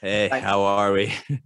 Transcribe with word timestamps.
Hey, 0.00 0.28
Thank 0.28 0.44
how 0.44 0.62
are 0.62 0.92
we? 0.92 1.14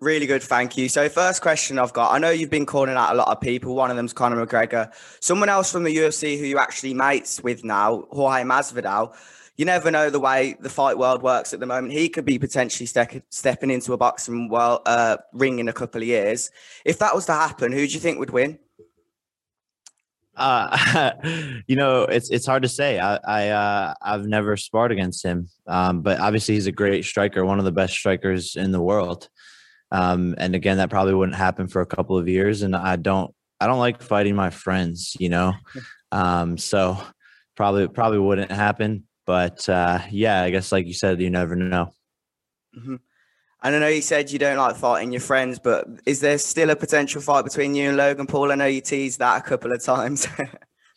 Really 0.00 0.26
good, 0.26 0.44
thank 0.44 0.76
you. 0.76 0.88
So, 0.88 1.08
first 1.08 1.42
question 1.42 1.76
I've 1.76 1.92
got 1.92 2.12
I 2.12 2.18
know 2.18 2.30
you've 2.30 2.50
been 2.50 2.66
calling 2.66 2.94
out 2.94 3.12
a 3.12 3.16
lot 3.16 3.26
of 3.26 3.40
people. 3.40 3.74
One 3.74 3.90
of 3.90 3.96
them's 3.96 4.12
Conor 4.12 4.46
McGregor. 4.46 4.92
Someone 5.20 5.48
else 5.48 5.72
from 5.72 5.82
the 5.82 5.96
UFC 5.96 6.38
who 6.38 6.44
you 6.44 6.58
actually 6.58 6.94
mates 6.94 7.42
with 7.42 7.64
now, 7.64 8.04
Jorge 8.12 8.44
Masvidal. 8.44 9.12
You 9.56 9.64
never 9.64 9.90
know 9.90 10.08
the 10.08 10.20
way 10.20 10.54
the 10.60 10.70
fight 10.70 10.96
world 10.98 11.20
works 11.20 11.52
at 11.52 11.58
the 11.58 11.66
moment. 11.66 11.92
He 11.92 12.08
could 12.08 12.24
be 12.24 12.38
potentially 12.38 12.86
ste- 12.86 13.22
stepping 13.30 13.72
into 13.72 13.92
a 13.92 13.96
boxing 13.96 14.48
world, 14.48 14.82
uh, 14.86 15.16
ring 15.32 15.58
in 15.58 15.66
a 15.66 15.72
couple 15.72 16.00
of 16.00 16.06
years. 16.06 16.52
If 16.84 17.00
that 17.00 17.12
was 17.12 17.26
to 17.26 17.32
happen, 17.32 17.72
who 17.72 17.84
do 17.84 17.92
you 17.92 17.98
think 17.98 18.20
would 18.20 18.30
win? 18.30 18.60
Uh, 20.38 21.12
you 21.66 21.76
know, 21.76 22.02
it's 22.02 22.30
it's 22.30 22.46
hard 22.46 22.62
to 22.62 22.68
say. 22.68 22.98
I, 22.98 23.16
I 23.16 23.48
uh, 23.48 23.94
I've 24.00 24.26
never 24.26 24.56
sparred 24.56 24.92
against 24.92 25.24
him, 25.24 25.48
um, 25.66 26.02
but 26.02 26.20
obviously 26.20 26.54
he's 26.54 26.66
a 26.66 26.72
great 26.72 27.04
striker, 27.04 27.44
one 27.44 27.58
of 27.58 27.64
the 27.64 27.72
best 27.72 27.94
strikers 27.94 28.56
in 28.56 28.70
the 28.70 28.80
world. 28.80 29.28
Um, 29.90 30.34
and 30.38 30.54
again, 30.54 30.76
that 30.78 30.90
probably 30.90 31.14
wouldn't 31.14 31.36
happen 31.36 31.66
for 31.66 31.80
a 31.80 31.86
couple 31.86 32.18
of 32.18 32.28
years. 32.28 32.62
And 32.62 32.76
I 32.76 32.96
don't 32.96 33.34
I 33.60 33.66
don't 33.66 33.78
like 33.78 34.02
fighting 34.02 34.36
my 34.36 34.50
friends, 34.50 35.16
you 35.18 35.28
know. 35.28 35.54
Um, 36.12 36.56
so 36.56 36.98
probably 37.56 37.88
probably 37.88 38.18
wouldn't 38.18 38.52
happen. 38.52 39.04
But 39.26 39.68
uh, 39.68 40.00
yeah, 40.10 40.42
I 40.42 40.50
guess 40.50 40.72
like 40.72 40.86
you 40.86 40.94
said, 40.94 41.20
you 41.20 41.30
never 41.30 41.56
know. 41.56 41.92
Mm-hmm. 42.78 42.96
And 43.62 43.74
I 43.74 43.78
know 43.80 43.88
you 43.88 44.02
said 44.02 44.30
you 44.30 44.38
don't 44.38 44.56
like 44.56 44.76
fighting 44.76 45.10
your 45.10 45.20
friends, 45.20 45.58
but 45.58 45.86
is 46.06 46.20
there 46.20 46.38
still 46.38 46.70
a 46.70 46.76
potential 46.76 47.20
fight 47.20 47.44
between 47.44 47.74
you 47.74 47.88
and 47.88 47.96
Logan 47.96 48.26
Paul? 48.26 48.52
I 48.52 48.54
know 48.54 48.66
you 48.66 48.80
teased 48.80 49.18
that 49.18 49.44
a 49.44 49.48
couple 49.48 49.72
of 49.72 49.82
times. 49.82 50.28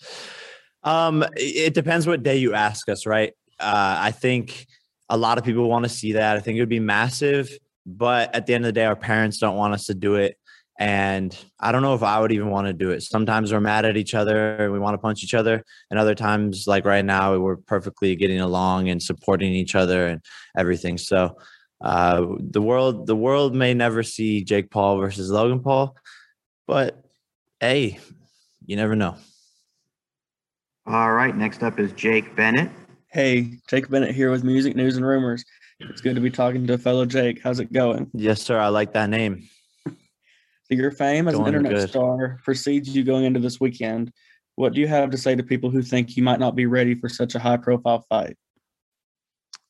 um, 0.84 1.26
it 1.36 1.74
depends 1.74 2.06
what 2.06 2.22
day 2.22 2.38
you 2.38 2.54
ask 2.54 2.88
us, 2.88 3.08
right? 3.08 3.34
Uh, 3.60 3.98
I 4.00 4.12
think 4.12 4.68
a 5.10 5.18
lot 5.18 5.40
of 5.40 5.44
people 5.44 5.68
want 5.68 5.86
to 5.86 5.90
see 5.90 6.14
that. 6.14 6.38
I 6.38 6.40
think 6.40 6.58
it 6.58 6.62
would 6.62 6.70
be 6.70 6.80
massive, 6.80 7.50
but 7.86 8.34
at 8.36 8.46
the 8.46 8.54
end 8.54 8.66
of 8.66 8.70
the 8.70 8.74
day, 8.74 8.86
our 8.86 8.96
parents 8.96 9.40
don't 9.40 9.58
want 9.58 9.74
us 9.74 9.86
to 9.86 9.96
do 9.96 10.16
it. 10.16 10.38
And 10.80 11.36
I 11.60 11.72
don't 11.72 11.82
know 11.82 11.94
if 11.94 12.02
I 12.02 12.20
would 12.20 12.32
even 12.32 12.50
want 12.50 12.68
to 12.68 12.74
do 12.74 12.92
it. 12.92 13.04
Sometimes 13.04 13.52
we're 13.52 13.60
mad 13.60 13.86
at 13.86 13.98
each 13.98 14.16
other 14.16 14.56
and 14.56 14.74
we 14.74 14.80
want 14.80 14.96
to 14.96 14.98
punch 14.98 15.24
each 15.24 15.34
other. 15.34 15.64
And 15.90 16.00
other 16.00 16.16
times, 16.16 16.66
like 16.66 16.86
right 16.86 17.06
now, 17.06 17.38
we're 17.38 17.58
perfectly 17.58 18.16
getting 18.16 18.40
along 18.40 18.90
and 18.90 19.02
supporting 19.02 19.54
each 19.54 19.76
other 19.76 20.08
and 20.08 20.22
everything. 20.58 20.98
So 20.98 21.38
uh, 21.82 22.26
the 22.40 22.62
world 22.62 23.08
the 23.08 23.16
world 23.16 23.56
may 23.56 23.74
never 23.74 24.04
see 24.04 24.44
Jake 24.44 24.70
Paul 24.70 24.98
versus 24.98 25.32
Logan 25.32 25.62
Paul, 25.62 25.96
but 26.68 27.04
hey, 27.60 28.00
you 28.66 28.76
never 28.76 28.96
know. 28.96 29.16
All 30.86 31.12
right, 31.12 31.36
next 31.36 31.64
up 31.64 31.80
is 31.80 31.92
Jake 31.94 32.36
Bennett. 32.36 32.70
Hey, 33.08 33.60
Jake 33.68 33.90
Bennett 33.90 34.16
here 34.16 34.32
with 34.32 34.44
Music 34.44 34.76
News 34.76 34.96
and 34.96 35.06
Rumors. 35.06 35.44
It's 35.80 36.02
good 36.02 36.16
to 36.16 36.22
be 36.22 36.30
talking 36.30 36.68
to 36.68 36.74
a 36.74 36.78
fellow 36.78 37.06
Jake. 37.06 37.42
How's 37.44 37.60
it 37.60 37.74
going? 37.74 38.10
Yes, 38.14 38.42
sir. 38.42 38.60
I 38.60 38.68
like 38.68 38.94
that 38.94 39.10
name. 39.10 39.48
so 39.88 39.94
your 40.70 40.92
fame 40.92 41.28
as 41.28 41.36
going 41.36 41.48
an 41.48 41.56
internet 41.56 41.82
good. 41.82 41.90
star 41.90 42.40
precedes 42.44 42.96
you 42.96 43.04
going 43.04 43.26
into 43.26 43.40
this 43.40 43.60
weekend. 43.60 44.12
What 44.56 44.74
do 44.74 44.82
you 44.82 44.88
have 44.88 45.10
to 45.10 45.18
say 45.18 45.36
to 45.36 45.44
people 45.44 45.72
who 45.72 45.82
think 45.82 46.16
you 46.16 46.24
might 46.24 46.40
not 46.40 46.56
be 46.56 46.68
ready 46.68 46.94
for 46.94 47.10
such 47.10 47.34
a 47.34 47.40
high 47.40 47.58
profile 47.58 48.06
fight? 48.08 48.38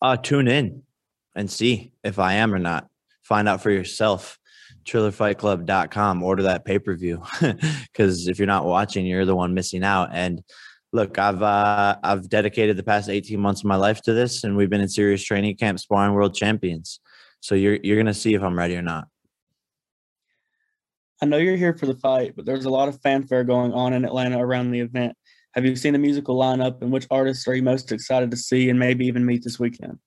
Uh, 0.02 0.18
tune 0.18 0.48
in 0.48 0.84
and 1.36 1.50
see 1.50 1.94
if 2.04 2.20
I 2.20 2.34
am 2.34 2.54
or 2.54 2.60
not. 2.60 2.88
Find 3.24 3.48
out 3.48 3.62
for 3.62 3.72
yourself. 3.72 4.38
TrillerFightClub.com. 4.86 6.24
Order 6.24 6.44
that 6.44 6.66
pay 6.66 6.80
per 6.80 6.96
view 6.96 7.24
because 7.40 8.28
if 8.28 8.40
you're 8.40 8.48
not 8.48 8.66
watching, 8.66 9.06
you're 9.06 9.26
the 9.26 9.36
one 9.36 9.54
missing 9.54 9.84
out. 9.84 10.09
And 10.12 10.42
look, 10.94 11.18
I've 11.20 11.42
uh, 11.42 11.98
I've 12.04 12.30
dedicated 12.30 12.78
the 12.78 12.84
past 12.84 13.09
18 13.09 13.40
months 13.40 13.62
of 13.62 13.66
my 13.66 13.76
life 13.76 14.02
to 14.04 14.14
this, 14.14 14.44
and 14.44 14.58
we've 14.58 14.70
been 14.70 14.82
in 14.82 14.90
serious 14.90 15.24
training 15.24 15.58
camp, 15.58 15.80
sparring 15.80 16.14
world 16.14 16.36
champions. 16.36 17.00
So 17.42 17.56
you're 17.56 17.80
you're 17.84 17.98
gonna 17.98 18.14
see 18.14 18.34
if 18.34 18.42
I'm 18.42 18.58
ready 18.58 18.76
or 18.76 18.82
not. 18.82 19.08
I 21.22 21.28
know 21.28 21.38
you're 21.38 21.58
here 21.58 21.78
for 21.78 21.86
the 21.86 21.96
fight, 21.96 22.34
but 22.36 22.46
there's 22.46 22.66
a 22.66 22.70
lot 22.70 22.88
of 22.88 23.00
fanfare 23.02 23.44
going 23.44 23.74
on 23.74 23.94
in 23.94 24.06
Atlanta 24.06 24.40
around 24.40 24.72
the 24.72 24.80
event. 24.80 25.16
Have 25.53 25.66
you 25.66 25.75
seen 25.75 25.94
the 25.94 26.00
musical 26.00 26.36
lineup, 26.36 26.81
and 26.81 26.92
which 26.92 27.06
artists 27.12 27.48
are 27.48 27.53
you 27.53 27.62
most 27.62 27.92
excited 27.92 28.31
to 28.31 28.38
see 28.38 28.69
and 28.69 28.80
maybe 28.80 29.06
even 29.06 29.25
meet 29.25 29.44
this 29.44 29.59
weekend? 29.59 30.00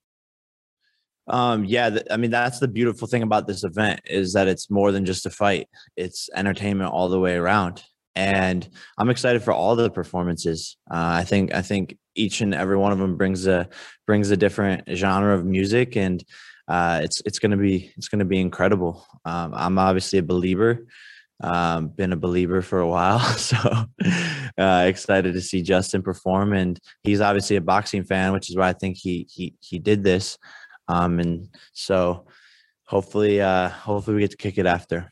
Um, 1.27 1.65
yeah, 1.65 1.91
th- 1.91 2.07
I 2.11 2.17
mean 2.17 2.31
that's 2.31 2.59
the 2.59 2.69
beautiful 2.69 3.09
thing 3.09 3.23
about 3.23 3.47
this 3.47 3.65
event 3.65 4.01
is 4.05 4.33
that 4.35 4.49
it's 4.49 4.71
more 4.71 4.93
than 4.93 5.05
just 5.05 5.27
a 5.27 5.31
fight; 5.31 5.69
it's 5.97 6.29
entertainment 6.35 6.93
all 6.93 7.09
the 7.09 7.21
way 7.21 7.37
around. 7.37 7.83
And 8.17 8.69
I'm 8.99 9.11
excited 9.11 9.43
for 9.43 9.53
all 9.53 9.75
the 9.75 9.91
performances. 9.91 10.77
Uh, 10.91 11.19
I 11.19 11.25
think 11.25 11.55
I 11.55 11.62
think 11.62 11.97
each 12.15 12.41
and 12.41 12.55
every 12.55 12.77
one 12.77 12.93
of 12.93 12.99
them 12.99 13.17
brings 13.17 13.47
a 13.47 13.69
brings 14.07 14.31
a 14.31 14.37
different 14.37 14.85
genre 14.95 15.35
of 15.35 15.45
music, 15.45 15.97
and 15.97 16.23
uh, 16.69 17.01
it's 17.03 17.23
it's 17.25 17.39
gonna 17.39 17.56
be 17.56 17.93
it's 17.97 18.09
gonna 18.09 18.25
be 18.25 18.41
incredible. 18.41 19.06
Um, 19.25 19.53
I'm 19.55 19.79
obviously 19.79 20.19
a 20.19 20.23
believer. 20.23 20.87
Um, 21.43 21.89
been 21.89 22.12
a 22.12 22.17
believer 22.17 22.62
for 22.62 22.79
a 22.79 22.89
while, 22.89 23.19
so 23.37 23.56
uh, 24.56 24.85
excited 24.87 25.33
to 25.33 25.41
see 25.41 25.62
Justin 25.62 26.03
perform. 26.03 26.53
And 26.53 26.79
he's 27.03 27.21
obviously 27.21 27.56
a 27.56 27.61
boxing 27.61 28.05
fan, 28.05 28.33
which 28.33 28.49
is 28.51 28.56
why 28.56 28.69
I 28.69 28.73
think 28.73 28.99
he 28.99 29.27
he 29.31 29.55
he 29.61 29.79
did 29.79 30.05
this. 30.05 30.39
Um, 30.89 31.21
and 31.21 31.49
so 31.72 32.27
hopefully, 32.84 33.41
uh, 33.41 33.69
hopefully 33.69 34.17
we 34.17 34.21
get 34.21 34.31
to 34.33 34.37
kick 34.37 34.59
it 34.59 34.67
after. 34.67 35.11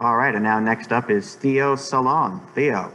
All 0.00 0.16
right. 0.16 0.34
And 0.34 0.42
now 0.42 0.58
next 0.58 0.92
up 0.92 1.10
is 1.10 1.36
Theo 1.36 1.76
Salon. 1.76 2.44
Theo. 2.54 2.92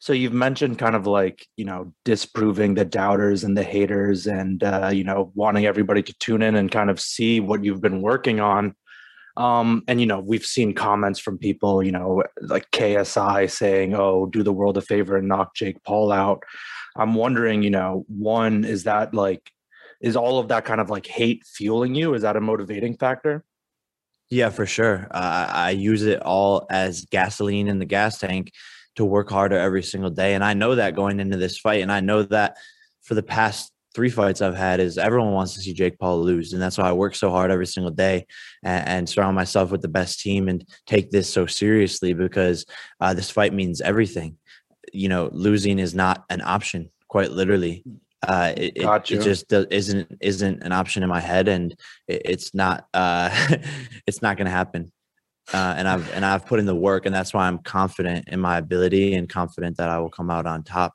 So 0.00 0.14
you've 0.14 0.32
mentioned 0.32 0.78
kind 0.78 0.96
of 0.96 1.06
like, 1.06 1.46
you 1.56 1.64
know, 1.66 1.92
disproving 2.06 2.74
the 2.74 2.86
doubters 2.86 3.44
and 3.44 3.56
the 3.56 3.62
haters 3.62 4.26
and, 4.26 4.64
uh, 4.64 4.90
you 4.92 5.04
know, 5.04 5.30
wanting 5.34 5.66
everybody 5.66 6.02
to 6.02 6.14
tune 6.14 6.40
in 6.40 6.54
and 6.54 6.72
kind 6.72 6.88
of 6.88 6.98
see 6.98 7.38
what 7.38 7.62
you've 7.62 7.82
been 7.82 8.00
working 8.00 8.40
on. 8.40 8.74
Um, 9.36 9.84
and, 9.86 10.00
you 10.00 10.06
know, 10.06 10.18
we've 10.18 10.44
seen 10.44 10.74
comments 10.74 11.20
from 11.20 11.38
people, 11.38 11.82
you 11.82 11.92
know, 11.92 12.24
like 12.40 12.70
KSI 12.72 13.50
saying, 13.50 13.94
oh, 13.94 14.26
do 14.26 14.42
the 14.42 14.52
world 14.52 14.78
a 14.78 14.82
favor 14.82 15.16
and 15.16 15.28
knock 15.28 15.54
Jake 15.54 15.82
Paul 15.84 16.12
out. 16.12 16.42
I'm 16.96 17.14
wondering, 17.14 17.62
you 17.62 17.70
know, 17.70 18.04
one, 18.08 18.64
is 18.64 18.84
that 18.84 19.14
like, 19.14 19.50
is 20.00 20.16
all 20.16 20.38
of 20.38 20.48
that 20.48 20.64
kind 20.64 20.80
of 20.80 20.90
like 20.90 21.06
hate 21.06 21.44
fueling 21.46 21.94
you? 21.94 22.14
Is 22.14 22.22
that 22.22 22.36
a 22.36 22.40
motivating 22.40 22.96
factor? 22.96 23.44
Yeah, 24.30 24.50
for 24.50 24.64
sure. 24.64 25.08
Uh, 25.10 25.46
I 25.50 25.70
use 25.70 26.02
it 26.02 26.22
all 26.22 26.66
as 26.70 27.04
gasoline 27.06 27.68
in 27.68 27.78
the 27.78 27.84
gas 27.84 28.18
tank 28.18 28.52
to 28.96 29.04
work 29.04 29.28
harder 29.30 29.58
every 29.58 29.82
single 29.82 30.10
day. 30.10 30.34
And 30.34 30.44
I 30.44 30.54
know 30.54 30.76
that 30.76 30.94
going 30.94 31.20
into 31.20 31.36
this 31.36 31.58
fight. 31.58 31.82
And 31.82 31.90
I 31.90 32.00
know 32.00 32.22
that 32.24 32.56
for 33.02 33.14
the 33.14 33.22
past 33.22 33.72
three 33.92 34.10
fights 34.10 34.40
I've 34.40 34.56
had 34.56 34.78
is 34.78 34.98
everyone 34.98 35.32
wants 35.32 35.54
to 35.54 35.60
see 35.60 35.72
Jake 35.72 35.98
Paul 35.98 36.22
lose. 36.22 36.52
And 36.52 36.62
that's 36.62 36.78
why 36.78 36.88
I 36.88 36.92
work 36.92 37.16
so 37.16 37.30
hard 37.30 37.50
every 37.50 37.66
single 37.66 37.90
day 37.90 38.26
and, 38.62 38.88
and 38.88 39.08
surround 39.08 39.34
myself 39.34 39.72
with 39.72 39.82
the 39.82 39.88
best 39.88 40.20
team 40.20 40.48
and 40.48 40.64
take 40.86 41.10
this 41.10 41.28
so 41.32 41.46
seriously 41.46 42.12
because 42.12 42.64
uh, 43.00 43.14
this 43.14 43.30
fight 43.30 43.52
means 43.52 43.80
everything 43.80 44.36
you 44.92 45.08
know, 45.08 45.30
losing 45.32 45.78
is 45.78 45.94
not 45.94 46.24
an 46.30 46.40
option, 46.42 46.90
quite 47.08 47.30
literally. 47.30 47.84
Uh, 48.22 48.52
it, 48.56 48.72
it, 48.76 49.10
it, 49.10 49.22
just 49.22 49.50
isn't 49.52 50.18
isn't 50.20 50.62
an 50.62 50.72
option 50.72 51.02
in 51.02 51.08
my 51.08 51.20
head, 51.20 51.48
and 51.48 51.72
it, 52.06 52.22
it's 52.24 52.54
not 52.54 52.86
uh, 52.92 53.30
it's 54.06 54.22
not 54.22 54.36
going 54.36 54.46
to 54.46 54.50
happen. 54.50 54.92
Uh, 55.52 55.74
and 55.76 55.88
I've 55.88 56.12
and 56.12 56.24
I've 56.24 56.46
put 56.46 56.60
in 56.60 56.66
the 56.66 56.74
work, 56.74 57.06
and 57.06 57.14
that's 57.14 57.32
why 57.32 57.46
I'm 57.46 57.58
confident 57.58 58.28
in 58.28 58.40
my 58.40 58.58
ability 58.58 59.14
and 59.14 59.28
confident 59.28 59.78
that 59.78 59.88
I 59.88 59.98
will 59.98 60.10
come 60.10 60.30
out 60.30 60.46
on 60.46 60.62
top. 60.62 60.94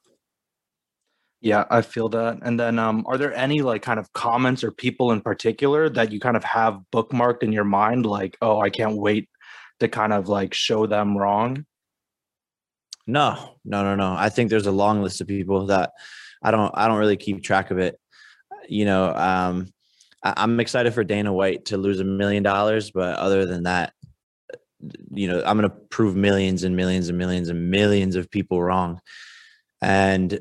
Yeah, 1.41 1.65
I 1.69 1.81
feel 1.81 2.09
that. 2.09 2.39
And 2.41 2.59
then, 2.59 2.79
um, 2.79 3.03
are 3.07 3.17
there 3.17 3.33
any 3.33 3.61
like 3.61 3.81
kind 3.81 3.99
of 3.99 4.11
comments 4.13 4.63
or 4.63 4.71
people 4.71 5.11
in 5.11 5.21
particular 5.21 5.89
that 5.89 6.11
you 6.11 6.19
kind 6.19 6.37
of 6.37 6.43
have 6.43 6.79
bookmarked 6.91 7.43
in 7.43 7.51
your 7.51 7.65
mind, 7.65 8.05
like, 8.05 8.37
oh, 8.41 8.59
I 8.59 8.69
can't 8.69 8.95
wait 8.95 9.29
to 9.79 9.87
kind 9.87 10.13
of 10.13 10.27
like 10.27 10.53
show 10.53 10.87
them 10.87 11.17
wrong? 11.17 11.65
No, 13.07 13.55
no, 13.63 13.83
no, 13.83 13.95
no. 13.95 14.15
I 14.17 14.29
think 14.29 14.49
there's 14.49 14.65
a 14.65 14.71
long 14.71 15.01
list 15.01 15.21
of 15.21 15.27
people 15.27 15.67
that 15.67 15.91
I 16.41 16.51
don't 16.51 16.71
I 16.75 16.87
don't 16.87 16.97
really 16.97 17.17
keep 17.17 17.43
track 17.43 17.71
of 17.71 17.77
it. 17.77 17.99
You 18.67 18.85
know, 18.85 19.13
um, 19.15 19.73
I, 20.23 20.43
am 20.43 20.59
excited 20.59 20.93
for 20.93 21.03
Dana 21.03 21.31
White 21.31 21.65
to 21.65 21.77
lose 21.77 21.99
a 21.99 22.03
million 22.03 22.41
dollars, 22.41 22.91
but 22.91 23.17
other 23.17 23.45
than 23.45 23.63
that, 23.63 23.93
you 25.11 25.27
know, 25.27 25.43
I'm 25.45 25.61
to 25.61 25.69
prove 25.69 26.15
millions 26.15 26.63
and 26.63 26.75
millions 26.75 27.09
and 27.09 27.17
millions 27.17 27.49
and 27.49 27.69
millions 27.69 28.15
of 28.15 28.29
people 28.31 28.61
wrong. 28.61 28.99
And 29.81 30.39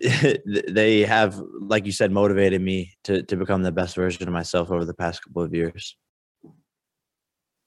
they 0.68 1.00
have, 1.02 1.40
like 1.60 1.86
you 1.86 1.92
said, 1.92 2.12
motivated 2.12 2.60
me 2.60 2.94
to 3.04 3.22
to 3.24 3.36
become 3.36 3.62
the 3.62 3.72
best 3.72 3.96
version 3.96 4.28
of 4.28 4.32
myself 4.32 4.70
over 4.70 4.84
the 4.84 4.94
past 4.94 5.24
couple 5.24 5.42
of 5.42 5.52
years. 5.52 5.96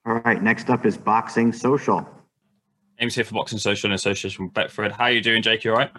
All 0.05 0.21
right. 0.23 0.41
Next 0.41 0.69
up 0.69 0.85
is 0.85 0.97
Boxing 0.97 1.51
Social. 1.51 2.07
James 2.99 3.13
here 3.13 3.23
for 3.23 3.35
Boxing 3.35 3.59
Social 3.59 3.87
and 3.87 3.95
Association 3.95 4.45
with 4.45 4.53
Betfred. 4.53 4.91
How 4.91 5.05
are 5.05 5.11
you 5.11 5.21
doing, 5.21 5.43
Jake? 5.43 5.63
You 5.63 5.71
all 5.71 5.77
right? 5.77 5.91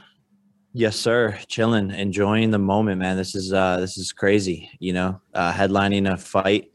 Yes, 0.73 0.97
sir. 0.97 1.39
Chilling, 1.47 1.93
enjoying 1.93 2.51
the 2.51 2.59
moment, 2.59 2.99
man. 2.99 3.17
This 3.17 3.35
is 3.35 3.53
uh 3.53 3.79
this 3.79 3.97
is 3.97 4.13
crazy, 4.13 4.71
you 4.81 4.93
know. 4.93 5.21
Uh 5.33 5.53
headlining 5.53 6.13
a 6.13 6.17
fight 6.17 6.71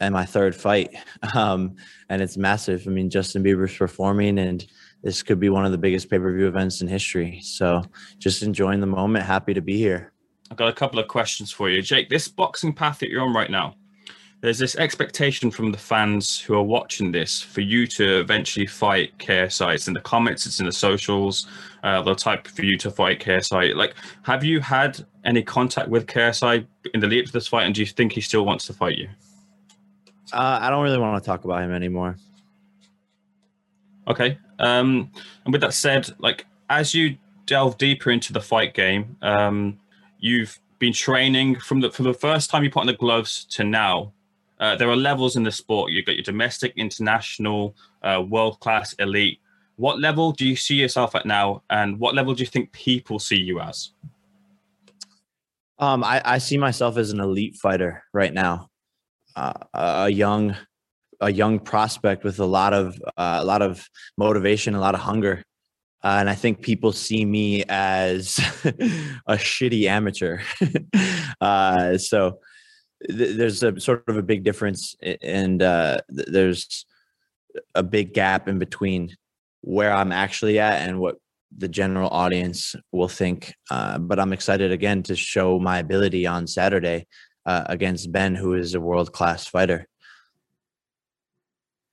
and 0.00 0.14
my 0.14 0.24
third 0.24 0.54
fight. 0.54 0.90
Um 1.34 1.76
and 2.08 2.22
it's 2.22 2.36
massive. 2.36 2.86
I 2.86 2.90
mean, 2.90 3.10
Justin 3.10 3.44
Bieber's 3.44 3.76
performing 3.76 4.38
and 4.38 4.66
this 5.02 5.22
could 5.22 5.40
be 5.40 5.48
one 5.48 5.64
of 5.64 5.72
the 5.72 5.78
biggest 5.78 6.10
pay-per-view 6.10 6.46
events 6.46 6.80
in 6.80 6.88
history. 6.88 7.40
So, 7.42 7.82
just 8.18 8.42
enjoying 8.42 8.80
the 8.80 8.86
moment, 8.86 9.24
happy 9.24 9.54
to 9.54 9.62
be 9.62 9.78
here. 9.78 10.12
I've 10.50 10.58
got 10.58 10.68
a 10.68 10.74
couple 10.74 10.98
of 10.98 11.08
questions 11.08 11.50
for 11.50 11.70
you. 11.70 11.80
Jake, 11.80 12.10
this 12.10 12.28
boxing 12.28 12.74
path 12.74 12.98
that 12.98 13.08
you're 13.08 13.22
on 13.22 13.32
right 13.32 13.50
now, 13.50 13.76
there's 14.40 14.58
this 14.58 14.74
expectation 14.76 15.50
from 15.50 15.70
the 15.70 15.78
fans 15.78 16.40
who 16.40 16.54
are 16.54 16.62
watching 16.62 17.12
this 17.12 17.42
for 17.42 17.60
you 17.60 17.86
to 17.86 18.20
eventually 18.20 18.66
fight 18.66 19.16
KSI. 19.18 19.74
It's 19.74 19.86
in 19.86 19.94
the 19.94 20.00
comments, 20.00 20.46
it's 20.46 20.60
in 20.60 20.66
the 20.66 20.72
socials. 20.72 21.46
Uh, 21.82 22.02
they'll 22.02 22.14
type 22.14 22.46
for 22.46 22.64
you 22.64 22.78
to 22.78 22.90
fight 22.90 23.20
KSI. 23.20 23.74
Like, 23.74 23.94
have 24.22 24.42
you 24.42 24.60
had 24.60 25.04
any 25.24 25.42
contact 25.42 25.88
with 25.88 26.06
KSI 26.06 26.66
in 26.94 27.00
the 27.00 27.06
lead 27.06 27.20
up 27.20 27.26
to 27.26 27.32
this 27.32 27.48
fight, 27.48 27.64
and 27.66 27.74
do 27.74 27.82
you 27.82 27.86
think 27.86 28.12
he 28.12 28.20
still 28.20 28.46
wants 28.46 28.66
to 28.66 28.72
fight 28.72 28.96
you? 28.96 29.08
Uh, 30.32 30.58
I 30.62 30.70
don't 30.70 30.82
really 30.82 30.98
want 30.98 31.22
to 31.22 31.26
talk 31.26 31.44
about 31.44 31.62
him 31.62 31.72
anymore. 31.72 32.16
Okay. 34.08 34.38
Um, 34.58 35.10
and 35.44 35.52
with 35.52 35.60
that 35.60 35.74
said, 35.74 36.10
like 36.18 36.46
as 36.68 36.94
you 36.94 37.16
delve 37.46 37.78
deeper 37.78 38.10
into 38.10 38.32
the 38.32 38.40
fight 38.40 38.74
game, 38.74 39.16
um, 39.22 39.78
you've 40.18 40.58
been 40.78 40.92
training 40.92 41.56
from 41.56 41.80
the 41.80 41.90
from 41.90 42.06
the 42.06 42.14
first 42.14 42.48
time 42.48 42.64
you 42.64 42.70
put 42.70 42.80
on 42.80 42.86
the 42.86 42.94
gloves 42.94 43.44
to 43.50 43.64
now. 43.64 44.12
Uh, 44.60 44.76
there 44.76 44.90
are 44.90 44.96
levels 44.96 45.36
in 45.36 45.42
the 45.42 45.50
sport. 45.50 45.90
You've 45.90 46.04
got 46.04 46.16
your 46.16 46.22
domestic, 46.22 46.74
international, 46.76 47.74
uh, 48.02 48.22
world 48.28 48.60
class, 48.60 48.92
elite. 48.94 49.40
What 49.76 49.98
level 49.98 50.32
do 50.32 50.46
you 50.46 50.54
see 50.54 50.74
yourself 50.74 51.14
at 51.14 51.24
now, 51.24 51.62
and 51.70 51.98
what 51.98 52.14
level 52.14 52.34
do 52.34 52.42
you 52.42 52.46
think 52.46 52.70
people 52.72 53.18
see 53.18 53.40
you 53.40 53.60
as? 53.60 53.92
Um, 55.78 56.04
I, 56.04 56.20
I 56.22 56.38
see 56.38 56.58
myself 56.58 56.98
as 56.98 57.10
an 57.10 57.20
elite 57.20 57.56
fighter 57.56 58.04
right 58.12 58.34
now, 58.34 58.68
uh, 59.34 59.54
a 59.72 60.10
young, 60.10 60.54
a 61.20 61.32
young 61.32 61.58
prospect 61.58 62.22
with 62.22 62.38
a 62.38 62.44
lot 62.44 62.74
of 62.74 63.00
uh, 63.16 63.38
a 63.40 63.44
lot 63.44 63.62
of 63.62 63.88
motivation, 64.18 64.74
a 64.74 64.80
lot 64.80 64.94
of 64.94 65.00
hunger, 65.00 65.42
uh, 66.04 66.16
and 66.20 66.28
I 66.28 66.34
think 66.34 66.60
people 66.60 66.92
see 66.92 67.24
me 67.24 67.64
as 67.66 68.38
a 69.26 69.36
shitty 69.36 69.86
amateur. 69.86 70.40
uh, 71.40 71.96
so 71.96 72.40
th- 73.08 73.36
there's 73.36 73.62
a 73.62 73.78
sort 73.80 74.08
of 74.08 74.16
a 74.16 74.22
big 74.22 74.44
difference, 74.44 74.94
and 75.22 75.62
uh, 75.62 75.98
th- 76.14 76.28
there's 76.28 76.86
a 77.74 77.82
big 77.82 78.14
gap 78.14 78.48
in 78.48 78.58
between 78.58 79.16
where 79.62 79.92
I'm 79.92 80.12
actually 80.12 80.58
at 80.58 80.88
and 80.88 81.00
what 81.00 81.16
the 81.56 81.68
general 81.68 82.08
audience 82.10 82.74
will 82.92 83.08
think. 83.08 83.54
Uh, 83.70 83.98
but 83.98 84.20
I'm 84.20 84.32
excited 84.32 84.72
again 84.72 85.02
to 85.04 85.16
show 85.16 85.58
my 85.58 85.78
ability 85.78 86.26
on 86.26 86.46
Saturday 86.46 87.06
uh, 87.44 87.64
against 87.66 88.12
Ben, 88.12 88.34
who 88.34 88.54
is 88.54 88.74
a 88.74 88.80
world 88.80 89.12
class 89.12 89.46
fighter. 89.46 89.86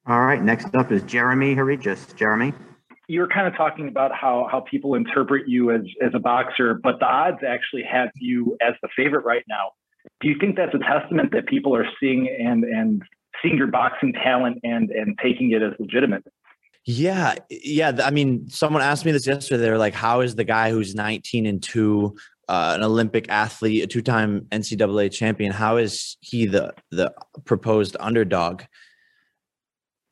All 0.06 0.24
right. 0.24 0.42
Next 0.42 0.74
up 0.76 0.92
is 0.92 1.02
Jeremy 1.04 1.56
Harijus. 1.56 2.16
Jeremy 2.16 2.54
you 3.08 3.22
were 3.22 3.28
kind 3.28 3.48
of 3.48 3.56
talking 3.56 3.88
about 3.88 4.14
how 4.14 4.48
how 4.52 4.60
people 4.60 4.96
interpret 4.96 5.48
you 5.48 5.72
as 5.72 5.82
as 6.06 6.12
a 6.14 6.20
boxer, 6.20 6.80
but 6.84 7.00
the 7.00 7.06
odds 7.06 7.38
actually 7.48 7.84
have 7.84 8.10
you 8.16 8.58
as 8.62 8.74
the 8.82 8.90
favorite 8.96 9.26
right 9.26 9.44
now. 9.48 9.72
Do 10.22 10.28
you 10.28 10.36
think 10.40 10.56
that's 10.56 10.74
a 10.74 10.80
testament 10.80 11.32
that 11.34 11.48
people 11.48 11.76
are 11.76 11.86
seeing 12.00 12.28
and 12.28 12.64
and 12.64 13.04
seeing 13.42 13.58
your 13.58 13.68
boxing 13.68 14.14
talent 14.14 14.60
and 14.64 14.90
and 14.90 15.18
taking 15.22 15.52
it 15.52 15.62
as 15.62 15.74
legitimate? 15.80 16.24
Yeah, 16.90 17.36
yeah. 17.50 17.92
I 18.02 18.12
mean, 18.12 18.48
someone 18.50 18.82
asked 18.82 19.06
me 19.06 19.12
this 19.12 19.28
yesterday. 19.28 19.62
They're 19.62 19.78
like, 19.78 19.94
"How 19.94 20.22
is 20.22 20.36
the 20.36 20.46
guy 20.46 20.72
who's 20.72 20.96
19 20.96 21.46
and 21.46 21.62
two, 21.62 22.16
uh, 22.48 22.74
an 22.78 22.84
Olympic 22.84 23.30
athlete, 23.30 23.84
a 23.84 23.88
two-time 23.88 24.48
NCAA 24.52 25.12
champion? 25.12 25.52
How 25.52 25.78
is 25.78 26.16
he 26.22 26.46
the 26.46 26.74
the 26.92 27.14
proposed 27.46 27.98
underdog?" 28.00 28.64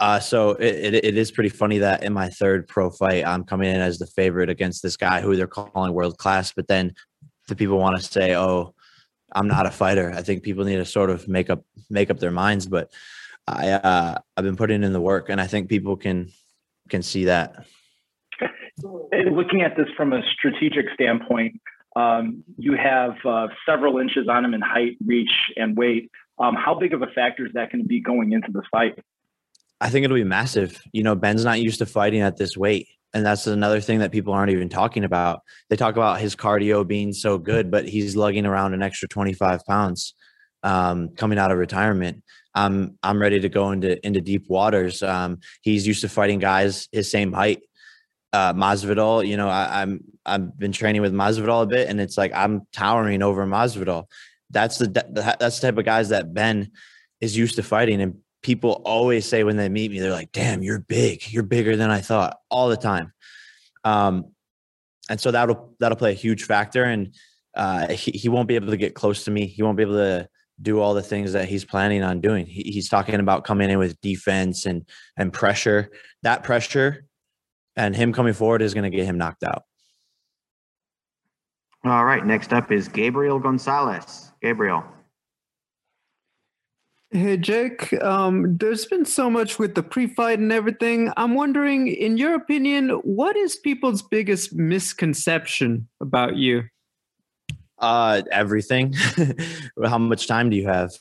Uh, 0.02 0.20
so 0.20 0.52
it, 0.52 0.94
it, 0.94 1.06
it 1.06 1.18
is 1.18 1.32
pretty 1.32 1.50
funny 1.50 1.78
that 1.78 2.04
in 2.04 2.12
my 2.12 2.30
third 2.30 2.68
pro 2.68 2.90
fight, 2.90 3.26
I'm 3.26 3.46
coming 3.46 3.74
in 3.74 3.80
as 3.80 3.98
the 3.98 4.08
favorite 4.08 4.50
against 4.50 4.84
this 4.84 4.98
guy 4.98 5.22
who 5.22 5.38
they're 5.38 5.48
calling 5.48 5.94
world 5.94 6.18
class. 6.18 6.52
But 6.54 6.68
then 6.68 6.94
the 7.48 7.56
people 7.56 7.78
want 7.78 7.96
to 7.96 8.04
say, 8.04 8.36
"Oh, 8.36 8.75
I'm 9.36 9.48
not 9.48 9.66
a 9.66 9.72
fighter." 9.72 10.12
I 10.16 10.22
think 10.22 10.44
people 10.44 10.66
need 10.66 10.78
to 10.78 10.86
sort 10.86 11.10
of 11.10 11.28
make 11.28 11.50
up 11.50 11.64
make 11.90 12.10
up 12.10 12.20
their 12.20 12.32
minds. 12.32 12.66
But 12.66 12.92
I 13.48 13.72
uh, 13.72 14.18
I've 14.36 14.44
been 14.44 14.56
putting 14.56 14.84
in 14.84 14.94
the 14.94 15.02
work, 15.02 15.30
and 15.30 15.40
I 15.40 15.48
think 15.48 15.70
people 15.70 15.98
can 15.98 16.32
can 16.90 17.04
see 17.04 17.26
that. 17.26 17.66
Looking 19.14 19.62
at 19.62 19.78
this 19.78 19.88
from 19.96 20.12
a 20.12 20.22
strategic 20.34 20.86
standpoint, 20.94 21.62
um, 21.96 22.44
you 22.58 22.76
have 22.76 23.16
uh, 23.26 23.48
several 23.66 24.00
inches 24.00 24.28
on 24.30 24.44
him 24.44 24.54
in 24.54 24.62
height, 24.62 24.98
reach, 25.06 25.32
and 25.56 25.78
weight. 25.78 26.12
Um, 26.40 26.56
how 26.56 26.78
big 26.78 26.94
of 26.94 27.02
a 27.02 27.08
factor 27.08 27.46
is 27.46 27.54
that 27.54 27.72
going 27.72 27.82
to 27.82 27.88
be 27.88 28.02
going 28.02 28.34
into 28.34 28.50
this 28.52 28.66
fight? 28.70 29.00
I 29.80 29.90
think 29.90 30.04
it'll 30.04 30.16
be 30.16 30.24
massive. 30.24 30.82
You 30.92 31.04
know, 31.04 31.16
Ben's 31.16 31.46
not 31.46 31.62
used 31.62 31.80
to 31.80 31.86
fighting 31.86 32.22
at 32.22 32.38
this 32.38 32.58
weight. 32.58 32.88
And 33.16 33.26
that's 33.26 33.48
another 33.48 33.80
thing 33.80 34.00
that 34.00 34.12
people 34.12 34.34
aren't 34.34 34.52
even 34.52 34.68
talking 34.68 35.06
about. 35.06 35.42
They 35.70 35.78
talk 35.78 35.96
about 35.96 36.20
his 36.20 36.36
cardio 36.36 36.86
being 36.86 37.14
so 37.14 37.38
good, 37.38 37.72
but 37.72 37.88
he's 37.88 38.18
lugging 38.18 38.46
around 38.46 38.74
an 38.74 38.84
extra 38.84 39.08
25 39.08 39.66
pounds 39.66 40.14
um, 40.64 41.10
coming 41.16 41.40
out 41.40 41.50
of 41.50 41.58
retirement. 41.58 42.24
I'm 42.54 42.98
I'm 43.02 43.22
ready 43.22 43.40
to 43.40 43.48
go 43.48 43.72
into 43.72 44.06
into 44.06 44.20
deep 44.20 44.50
waters. 44.50 45.02
Um, 45.02 45.40
he's 45.62 45.88
used 45.88 46.02
to 46.02 46.10
fighting 46.10 46.40
guys 46.40 46.90
his 46.92 47.10
same 47.10 47.32
height. 47.32 47.62
Uh, 48.34 48.54
Masvidal, 48.54 49.26
you 49.26 49.38
know, 49.38 49.48
I, 49.48 49.82
I'm 49.82 50.04
I've 50.26 50.60
been 50.60 50.74
training 50.74 51.02
with 51.02 51.14
Masvidal 51.14 51.64
a 51.64 51.68
bit, 51.68 51.88
and 51.88 52.02
it's 52.02 52.18
like 52.18 52.34
I'm 52.34 52.68
towering 52.74 53.24
over 53.24 53.46
Masvidal. 53.46 54.06
That's 54.50 54.78
the 54.78 54.88
that's 55.40 55.60
the 55.62 55.68
type 55.68 55.78
of 55.78 55.86
guys 55.86 56.10
that 56.10 56.34
Ben 56.34 56.72
is 57.22 57.38
used 57.38 57.56
to 57.56 57.64
fighting, 57.64 58.02
and 58.02 58.18
people 58.46 58.84
always 58.86 59.26
say 59.26 59.44
when 59.44 59.58
they 59.58 59.68
meet 59.68 59.90
me, 59.90 60.00
they're 60.00 60.12
like, 60.12 60.32
damn, 60.32 60.62
you're 60.62 60.80
big. 60.80 61.34
You're 61.34 61.42
bigger 61.42 61.76
than 61.76 61.90
I 61.90 62.00
thought 62.00 62.38
all 62.52 62.70
the 62.70 62.78
time. 62.78 63.12
Um, 63.84 64.34
and 65.10 65.20
so 65.20 65.32
that'll, 65.32 65.74
that'll 65.80 65.98
play 65.98 66.12
a 66.12 66.14
huge 66.16 66.44
factor. 66.44 66.84
And 66.84 67.16
uh, 67.56 67.88
he, 67.88 68.12
he 68.12 68.30
won't 68.30 68.48
be 68.48 68.54
able 68.54 68.70
to 68.70 68.78
get 68.78 68.94
close 68.94 69.24
to 69.24 69.32
me. 69.32 69.48
He 69.48 69.64
won't 69.64 69.78
be 69.78 69.82
able 69.82 69.96
to 69.96 70.30
do 70.62 70.80
all 70.80 70.94
the 70.94 71.02
things 71.02 71.34
that 71.34 71.50
he's 71.50 71.66
planning 71.66 72.04
on 72.04 72.22
doing. 72.22 72.46
He, 72.46 72.62
he's 72.62 72.88
talking 72.88 73.20
about 73.20 73.46
coming 73.46 73.72
in 73.72 73.80
with 73.80 74.00
defense 74.00 74.68
and, 74.68 74.88
and 75.18 75.34
pressure. 75.34 75.90
That 76.22 76.44
pressure 76.44 77.08
and 77.76 77.96
him 77.96 78.14
coming 78.14 78.34
forward 78.34 78.62
is 78.62 78.76
going 78.76 78.90
to 78.90 78.96
get 78.96 79.08
him 79.08 79.18
knocked 79.18 79.44
out. 79.44 79.64
All 81.84 82.06
right. 82.06 82.24
Next 82.24 82.54
up 82.54 82.72
is 82.72 82.88
Gabriel 82.88 83.40
Gonzalez. 83.40 84.32
Gabriel. 84.40 84.84
Hey, 87.16 87.38
Jake. 87.38 87.94
Um, 88.04 88.58
there's 88.58 88.86
been 88.88 89.06
so 89.06 89.30
much 89.30 89.58
with 89.58 89.74
the 89.74 89.82
pre-fight 89.82 90.38
and 90.38 90.52
everything. 90.52 91.14
I'm 91.16 91.34
wondering, 91.34 91.88
in 91.88 92.18
your 92.18 92.36
opinion, 92.36 92.90
what 92.90 93.38
is 93.38 93.56
people's 93.56 94.02
biggest 94.02 94.54
misconception 94.54 95.88
about 96.02 96.36
you? 96.36 96.64
Uh, 97.80 98.22
everything. 98.34 98.94
How 99.86 99.98
much 99.98 100.28
time 100.28 100.50
do 100.50 100.58
you 100.58 100.68
have? 100.68 100.92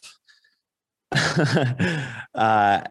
uh, 2.33 2.83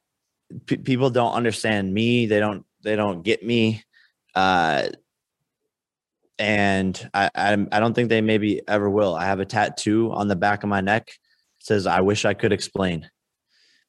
p- 0.66 0.78
people 0.78 1.10
don't 1.10 1.34
understand 1.34 1.94
me. 1.94 2.26
They 2.26 2.42
don't. 2.42 2.66
They 2.84 2.98
don't 2.98 3.24
get 3.24 3.42
me. 3.42 3.86
Uh, 4.36 4.90
and 6.38 7.10
I, 7.14 7.30
I, 7.34 7.68
I 7.72 7.80
don't 7.80 7.94
think 7.94 8.10
they 8.10 8.20
maybe 8.20 8.62
ever 8.68 8.90
will. 8.90 9.16
I 9.16 9.24
have 9.24 9.40
a 9.40 9.46
tattoo 9.46 10.12
on 10.12 10.28
the 10.28 10.36
back 10.36 10.64
of 10.64 10.70
my 10.70 10.82
neck 10.82 11.18
says 11.64 11.88
i 11.88 12.02
wish 12.02 12.26
i 12.26 12.34
could 12.34 12.54
explain 12.54 13.10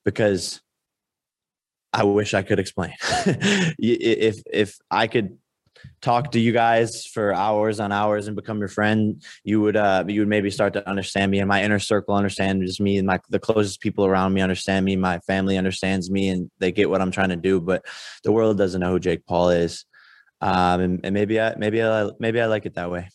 because 0.04 0.60
I 1.94 2.02
wish 2.02 2.34
I 2.34 2.42
could 2.42 2.58
explain. 2.58 2.92
if 3.78 4.42
if 4.52 4.76
I 4.90 5.06
could 5.06 5.38
talk 6.00 6.32
to 6.32 6.40
you 6.40 6.50
guys 6.50 7.06
for 7.06 7.32
hours 7.32 7.78
on 7.78 7.92
hours 7.92 8.26
and 8.26 8.34
become 8.34 8.58
your 8.58 8.68
friend, 8.68 9.22
you 9.44 9.60
would 9.60 9.76
uh 9.76 10.04
you 10.08 10.20
would 10.20 10.28
maybe 10.28 10.50
start 10.50 10.72
to 10.72 10.88
understand 10.88 11.30
me 11.30 11.38
and 11.38 11.48
my 11.48 11.62
inner 11.62 11.78
circle 11.78 12.16
understands 12.16 12.80
me 12.80 12.98
and 12.98 13.06
my 13.06 13.20
the 13.30 13.38
closest 13.38 13.80
people 13.80 14.04
around 14.04 14.34
me 14.34 14.40
understand 14.40 14.84
me, 14.84 14.96
my 14.96 15.20
family 15.20 15.56
understands 15.56 16.10
me 16.10 16.30
and 16.30 16.50
they 16.58 16.72
get 16.72 16.90
what 16.90 17.00
I'm 17.00 17.12
trying 17.12 17.28
to 17.28 17.36
do, 17.36 17.60
but 17.60 17.84
the 18.24 18.32
world 18.32 18.58
doesn't 18.58 18.80
know 18.80 18.90
who 18.90 18.98
Jake 18.98 19.24
Paul 19.24 19.50
is. 19.50 19.84
Um 20.40 20.80
and, 20.80 21.00
and 21.04 21.14
maybe 21.14 21.40
I 21.40 21.54
maybe 21.56 21.80
I 21.80 22.10
maybe 22.18 22.40
I 22.40 22.46
like 22.46 22.66
it 22.66 22.74
that 22.74 22.90
way 22.90 23.08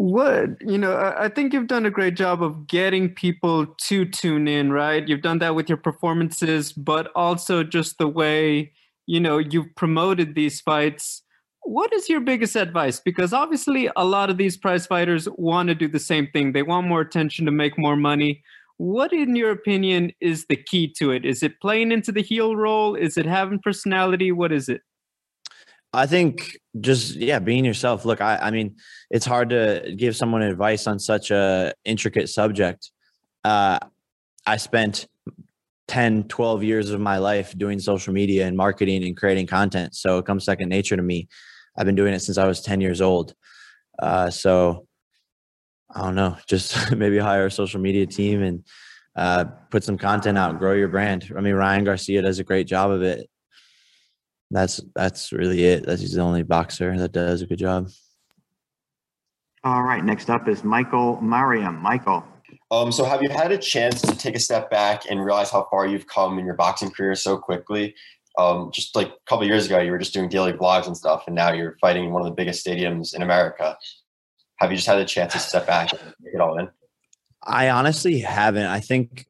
what 0.00 0.48
you 0.62 0.78
know 0.78 1.12
i 1.18 1.28
think 1.28 1.52
you've 1.52 1.66
done 1.66 1.84
a 1.84 1.90
great 1.90 2.16
job 2.16 2.42
of 2.42 2.66
getting 2.66 3.10
people 3.10 3.66
to 3.66 4.06
tune 4.06 4.48
in 4.48 4.72
right? 4.72 5.06
You've 5.06 5.20
done 5.20 5.40
that 5.40 5.54
with 5.54 5.68
your 5.68 5.76
performances 5.76 6.72
but 6.72 7.10
also 7.14 7.62
just 7.62 7.98
the 7.98 8.08
way 8.08 8.72
you 9.06 9.20
know 9.20 9.38
you've 9.38 9.74
promoted 9.76 10.34
these 10.34 10.60
fights. 10.60 11.22
What 11.64 11.92
is 11.92 12.08
your 12.08 12.20
biggest 12.20 12.56
advice? 12.56 13.00
Because 13.00 13.34
obviously 13.34 13.90
a 13.94 14.04
lot 14.04 14.30
of 14.30 14.38
these 14.38 14.56
prize 14.56 14.86
fighters 14.86 15.28
want 15.36 15.68
to 15.68 15.74
do 15.74 15.88
the 15.88 15.98
same 15.98 16.28
thing. 16.32 16.52
They 16.52 16.62
want 16.62 16.86
more 16.86 17.02
attention 17.02 17.44
to 17.44 17.52
make 17.52 17.76
more 17.76 17.96
money. 17.96 18.42
What 18.78 19.12
in 19.12 19.36
your 19.36 19.50
opinion 19.50 20.12
is 20.20 20.46
the 20.46 20.56
key 20.56 20.90
to 20.98 21.10
it? 21.10 21.26
Is 21.26 21.42
it 21.42 21.60
playing 21.60 21.92
into 21.92 22.12
the 22.12 22.22
heel 22.22 22.56
role? 22.56 22.94
Is 22.94 23.18
it 23.18 23.26
having 23.26 23.58
personality? 23.58 24.32
What 24.32 24.52
is 24.52 24.70
it 24.70 24.80
I 25.92 26.06
think 26.06 26.56
just 26.80 27.16
yeah, 27.16 27.40
being 27.40 27.64
yourself. 27.64 28.04
Look, 28.04 28.20
I, 28.20 28.36
I 28.36 28.50
mean, 28.50 28.76
it's 29.10 29.26
hard 29.26 29.50
to 29.50 29.94
give 29.96 30.16
someone 30.16 30.42
advice 30.42 30.86
on 30.86 30.98
such 30.98 31.30
a 31.30 31.74
intricate 31.84 32.28
subject. 32.28 32.90
Uh, 33.44 33.78
I 34.46 34.56
spent 34.56 35.06
10, 35.88 36.24
12 36.24 36.62
years 36.62 36.90
of 36.90 37.00
my 37.00 37.18
life 37.18 37.56
doing 37.58 37.80
social 37.80 38.12
media 38.12 38.46
and 38.46 38.56
marketing 38.56 39.02
and 39.04 39.16
creating 39.16 39.48
content. 39.48 39.94
So 39.96 40.18
it 40.18 40.26
comes 40.26 40.44
second 40.44 40.68
nature 40.68 40.96
to 40.96 41.02
me. 41.02 41.28
I've 41.76 41.86
been 41.86 41.96
doing 41.96 42.14
it 42.14 42.20
since 42.20 42.38
I 42.38 42.46
was 42.46 42.60
10 42.60 42.80
years 42.80 43.00
old. 43.00 43.34
Uh, 43.98 44.30
so 44.30 44.86
I 45.92 46.02
don't 46.02 46.14
know, 46.14 46.36
just 46.48 46.92
maybe 46.96 47.18
hire 47.18 47.46
a 47.46 47.50
social 47.50 47.80
media 47.80 48.06
team 48.06 48.42
and 48.42 48.64
uh, 49.16 49.46
put 49.70 49.82
some 49.82 49.98
content 49.98 50.38
out, 50.38 50.58
grow 50.58 50.74
your 50.74 50.88
brand. 50.88 51.32
I 51.36 51.40
mean, 51.40 51.54
Ryan 51.54 51.84
Garcia 51.84 52.22
does 52.22 52.38
a 52.38 52.44
great 52.44 52.68
job 52.68 52.92
of 52.92 53.02
it. 53.02 53.28
That's 54.50 54.80
that's 54.94 55.32
really 55.32 55.64
it. 55.64 55.86
That's 55.86 56.00
he's 56.00 56.14
the 56.14 56.22
only 56.22 56.42
boxer 56.42 56.96
that 56.98 57.12
does 57.12 57.42
a 57.42 57.46
good 57.46 57.58
job. 57.58 57.88
All 59.62 59.82
right. 59.82 60.04
Next 60.04 60.30
up 60.30 60.48
is 60.48 60.64
Michael 60.64 61.20
Mariam. 61.20 61.76
Michael. 61.76 62.24
Um, 62.70 62.90
so 62.92 63.04
have 63.04 63.22
you 63.22 63.28
had 63.28 63.52
a 63.52 63.58
chance 63.58 64.00
to 64.02 64.16
take 64.16 64.34
a 64.34 64.40
step 64.40 64.70
back 64.70 65.02
and 65.10 65.24
realize 65.24 65.50
how 65.50 65.66
far 65.70 65.86
you've 65.86 66.06
come 66.06 66.38
in 66.38 66.46
your 66.46 66.54
boxing 66.54 66.90
career 66.90 67.14
so 67.14 67.36
quickly? 67.36 67.94
Um, 68.38 68.70
just 68.72 68.94
like 68.94 69.08
a 69.08 69.12
couple 69.26 69.44
years 69.44 69.66
ago, 69.66 69.80
you 69.80 69.90
were 69.90 69.98
just 69.98 70.14
doing 70.14 70.28
daily 70.28 70.52
vlogs 70.52 70.86
and 70.86 70.96
stuff, 70.96 71.24
and 71.26 71.34
now 71.34 71.52
you're 71.52 71.76
fighting 71.80 72.04
in 72.04 72.10
one 72.10 72.22
of 72.22 72.26
the 72.26 72.34
biggest 72.34 72.64
stadiums 72.64 73.14
in 73.14 73.22
America. 73.22 73.76
Have 74.56 74.70
you 74.70 74.76
just 74.76 74.86
had 74.86 74.98
a 74.98 75.04
chance 75.04 75.32
to 75.32 75.38
step 75.38 75.66
back 75.66 75.92
and 75.92 76.00
take 76.00 76.34
it 76.34 76.40
all 76.40 76.58
in? 76.58 76.68
I 77.42 77.70
honestly 77.70 78.20
haven't. 78.20 78.66
I 78.66 78.80
think, 78.80 79.26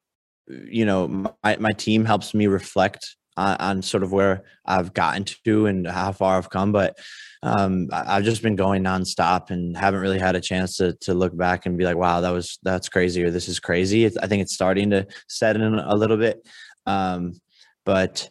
you 0.47 0.85
know, 0.85 1.09
my, 1.43 1.57
my 1.59 1.73
team 1.73 2.05
helps 2.05 2.35
me 2.35 2.47
reflect 2.47 3.17
on, 3.37 3.57
on 3.57 3.83
sort 3.83 4.03
of 4.03 4.13
where 4.13 4.45
I've 4.65 4.93
gotten 4.95 5.25
to 5.45 5.67
and 5.67 5.87
how 5.87 6.13
far 6.13 6.37
I've 6.37 6.51
come, 6.51 6.73
but 6.73 6.99
um, 7.43 7.89
I've 7.93 8.25
just 8.25 8.43
been 8.43 8.57
going 8.57 8.85
nonstop 8.85 9.51
and 9.51 9.77
haven't 9.77 10.01
really 10.01 10.19
had 10.19 10.37
a 10.37 10.41
chance 10.41 10.77
to 10.77 10.93
to 11.01 11.15
look 11.15 11.37
back 11.37 11.65
and 11.65 11.79
be 11.79 11.85
like, 11.85 11.97
wow, 11.97 12.21
that 12.21 12.31
was 12.31 12.59
that's 12.63 12.89
crazy 12.89 13.23
or 13.23 13.31
this 13.31 13.49
is 13.49 13.59
crazy. 13.59 14.05
It's, 14.05 14.17
I 14.19 14.27
think 14.27 14.43
it's 14.43 14.55
starting 14.55 14.91
to 14.91 15.07
set 15.29 15.57
in 15.57 15.63
a 15.63 15.95
little 15.95 16.19
bit, 16.19 16.47
um, 16.87 17.41
but 17.87 18.29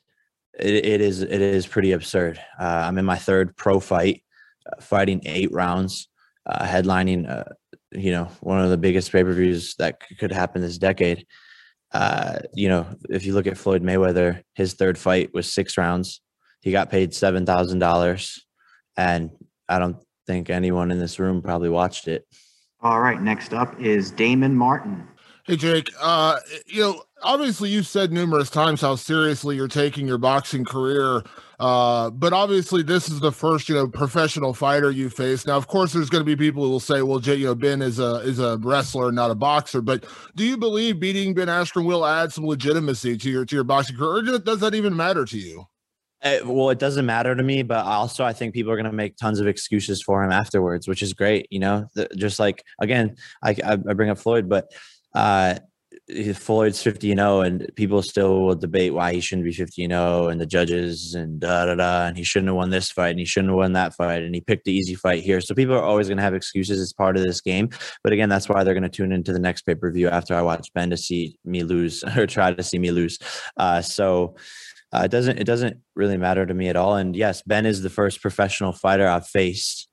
it, 0.60 0.86
it 0.86 1.02
is 1.02 1.22
it 1.22 1.42
is 1.42 1.66
pretty 1.66 1.92
absurd. 1.94 2.40
Uh, 2.60 2.84
I'm 2.86 2.98
in 2.98 3.06
my 3.06 3.18
third 3.18 3.56
pro 3.58 3.80
fight, 3.80 4.24
uh, 4.68 4.80
fighting 4.80 5.22
eight 5.26 5.52
rounds, 5.52 6.08
uh, 6.46 6.66
headlining, 6.66 7.28
uh, 7.28 7.46
you 7.92 8.12
know, 8.12 8.26
one 8.42 8.62
of 8.62 8.70
the 8.70 8.78
biggest 8.78 9.12
pay 9.12 9.24
per 9.24 9.34
views 9.34 9.74
that 9.80 10.02
could 10.20 10.32
happen 10.32 10.62
this 10.62 10.78
decade. 10.78 11.26
Uh, 11.92 12.40
you 12.54 12.70
know, 12.70 12.86
if 13.10 13.26
you 13.26 13.34
look 13.34 13.48
at 13.48 13.58
Floyd 13.58 13.84
Mayweather, 13.84 14.44
his 14.54 14.74
third 14.74 14.98
fight 14.98 15.34
was 15.34 15.52
six 15.52 15.78
rounds. 15.78 16.22
He 16.62 16.72
got 16.72 16.92
paid 16.92 17.14
seven 17.14 17.46
thousand 17.46 17.80
dollars 17.80 18.46
and 19.00 19.32
I 19.70 19.80
don't 19.80 19.98
think 20.28 20.50
anyone 20.50 20.92
in 20.92 21.00
this 21.00 21.20
room 21.20 21.42
probably 21.42 21.70
watched 21.70 22.08
it. 22.08 22.28
All 22.82 23.00
right, 23.00 23.22
next 23.22 23.54
up 23.54 23.80
is 23.80 24.12
Damon 24.12 24.56
Martin. 24.56 25.08
Hey 25.46 25.56
Jake, 25.56 25.90
uh, 26.02 26.38
you 26.68 26.82
know, 26.82 27.04
obviously 27.24 27.70
you've 27.70 27.88
said 27.88 28.12
numerous 28.12 28.50
times 28.50 28.82
how 28.82 28.96
seriously 28.96 29.56
you're 29.56 29.68
taking 29.68 30.06
your 30.06 30.18
boxing 30.18 30.66
career. 30.66 31.24
Uh, 31.60 32.10
but 32.12 32.32
obviously 32.32 32.82
this 32.82 33.10
is 33.10 33.20
the 33.20 33.32
first, 33.32 33.68
you 33.68 33.76
know, 33.76 33.86
professional 33.86 34.54
fighter 34.54 34.92
you 34.92 35.10
face. 35.10 35.46
Now, 35.46 35.58
of 35.58 35.68
course, 35.68 35.92
there's 35.92 36.10
going 36.10 36.22
to 36.22 36.26
be 36.26 36.36
people 36.36 36.64
who 36.64 36.70
will 36.70 36.80
say, 36.80 37.02
well, 37.02 37.20
you 37.20 37.46
know, 37.46 37.56
Ben 37.56 37.82
is 37.82 38.00
a 38.00 38.16
is 38.18 38.40
a 38.40 38.58
wrestler, 38.60 39.12
not 39.12 39.30
a 39.30 39.36
boxer. 39.36 39.82
But 39.82 40.06
do 40.36 40.46
you 40.46 40.56
believe 40.56 41.02
beating 41.02 41.34
Ben 41.34 41.50
Askren 41.50 41.86
will 41.86 42.06
add 42.06 42.32
some 42.32 42.46
legitimacy 42.46 43.18
to 43.18 43.30
your 43.30 43.46
to 43.46 43.56
your 43.56 43.66
boxing 43.66 43.98
career, 43.98 44.34
or 44.34 44.40
does 44.40 44.62
that 44.62 44.74
even 44.74 44.96
matter 44.96 45.26
to 45.26 45.38
you? 45.38 45.66
It, 46.22 46.44
uh, 46.44 46.52
well, 46.52 46.70
it 46.70 46.80
doesn't 46.80 47.06
matter 47.06 47.36
to 47.36 47.44
me, 47.44 47.64
but 47.64 47.86
also 47.86 48.24
I 48.24 48.32
think 48.32 48.54
people 48.54 48.72
are 48.72 48.78
going 48.78 48.86
to 48.86 48.94
make 48.94 49.18
tons 49.18 49.42
of 49.42 49.48
excuses 49.48 50.02
for 50.02 50.24
him 50.24 50.32
afterwards, 50.32 50.88
which 50.88 51.02
is 51.02 51.14
great. 51.14 51.48
You 51.50 51.60
know, 51.60 51.88
the, 51.94 52.08
just 52.16 52.40
like 52.40 52.64
again, 52.80 53.18
I, 53.44 53.56
I 53.66 53.76
bring 53.76 54.10
up 54.10 54.18
Floyd, 54.18 54.48
but 54.48 54.72
uh, 55.14 55.56
Floyd's 56.34 56.82
50 56.82 57.12
and 57.12 57.20
0, 57.20 57.42
and 57.42 57.72
people 57.76 58.02
still 58.02 58.42
will 58.42 58.56
debate 58.56 58.94
why 58.94 59.14
he 59.14 59.22
shouldn't 59.22 59.46
be 59.46 59.54
50 59.54 59.84
and 59.84 59.92
0, 59.94 60.28
and 60.30 60.42
the 60.42 60.46
judges 60.46 61.14
and 61.14 61.40
da 61.40 61.66
da 61.66 61.76
da, 61.76 62.08
and 62.08 62.18
he 62.18 62.24
shouldn't 62.24 62.48
have 62.50 62.56
won 62.56 62.70
this 62.70 62.90
fight, 62.90 63.12
and 63.12 63.20
he 63.20 63.26
shouldn't 63.26 63.52
have 63.52 63.58
won 63.58 63.74
that 63.74 63.94
fight, 63.94 64.24
and 64.24 64.34
he 64.34 64.42
picked 64.42 64.66
the 64.66 64.74
easy 64.74 64.96
fight 64.96 65.24
here. 65.24 65.40
So 65.42 65.54
people 65.54 65.76
are 65.76 65.84
always 65.84 66.08
going 66.08 66.18
to 66.18 66.24
have 66.24 66.34
excuses 66.34 66.80
as 66.80 66.94
part 66.94 67.18
of 67.18 67.24
this 67.24 67.42
game. 67.42 67.70
But 68.04 68.14
again, 68.14 68.30
that's 68.30 68.50
why 68.50 68.64
they're 68.64 68.74
going 68.74 68.84
to 68.84 68.90
tune 68.90 69.12
into 69.12 69.34
the 69.34 69.40
next 69.40 69.64
pay 69.64 69.76
per 69.76 69.92
view 69.92 70.10
after 70.10 70.34
I 70.34 70.42
watch 70.42 70.74
Ben 70.74 70.90
to 70.90 70.98
see 70.98 71.38
me 71.46 71.64
lose 71.64 72.04
or 72.18 72.26
try 72.26 72.54
to 72.54 72.64
see 72.64 72.80
me 72.80 72.92
lose. 72.92 73.20
Uh, 73.58 73.82
so 73.82 74.36
uh, 74.92 75.02
it 75.06 75.12
doesn't 75.12 75.38
it 75.38 75.46
doesn't 75.46 75.78
really 75.96 76.18
matter 76.18 76.46
to 76.46 76.54
me 76.54 76.70
at 76.70 76.76
all. 76.76 76.96
And 76.96 77.16
yes, 77.16 77.44
Ben 77.44 77.66
is 77.66 77.82
the 77.82 77.90
first 77.90 78.22
professional 78.22 78.74
fighter 78.74 79.08
I've 79.08 79.28
faced 79.28 79.90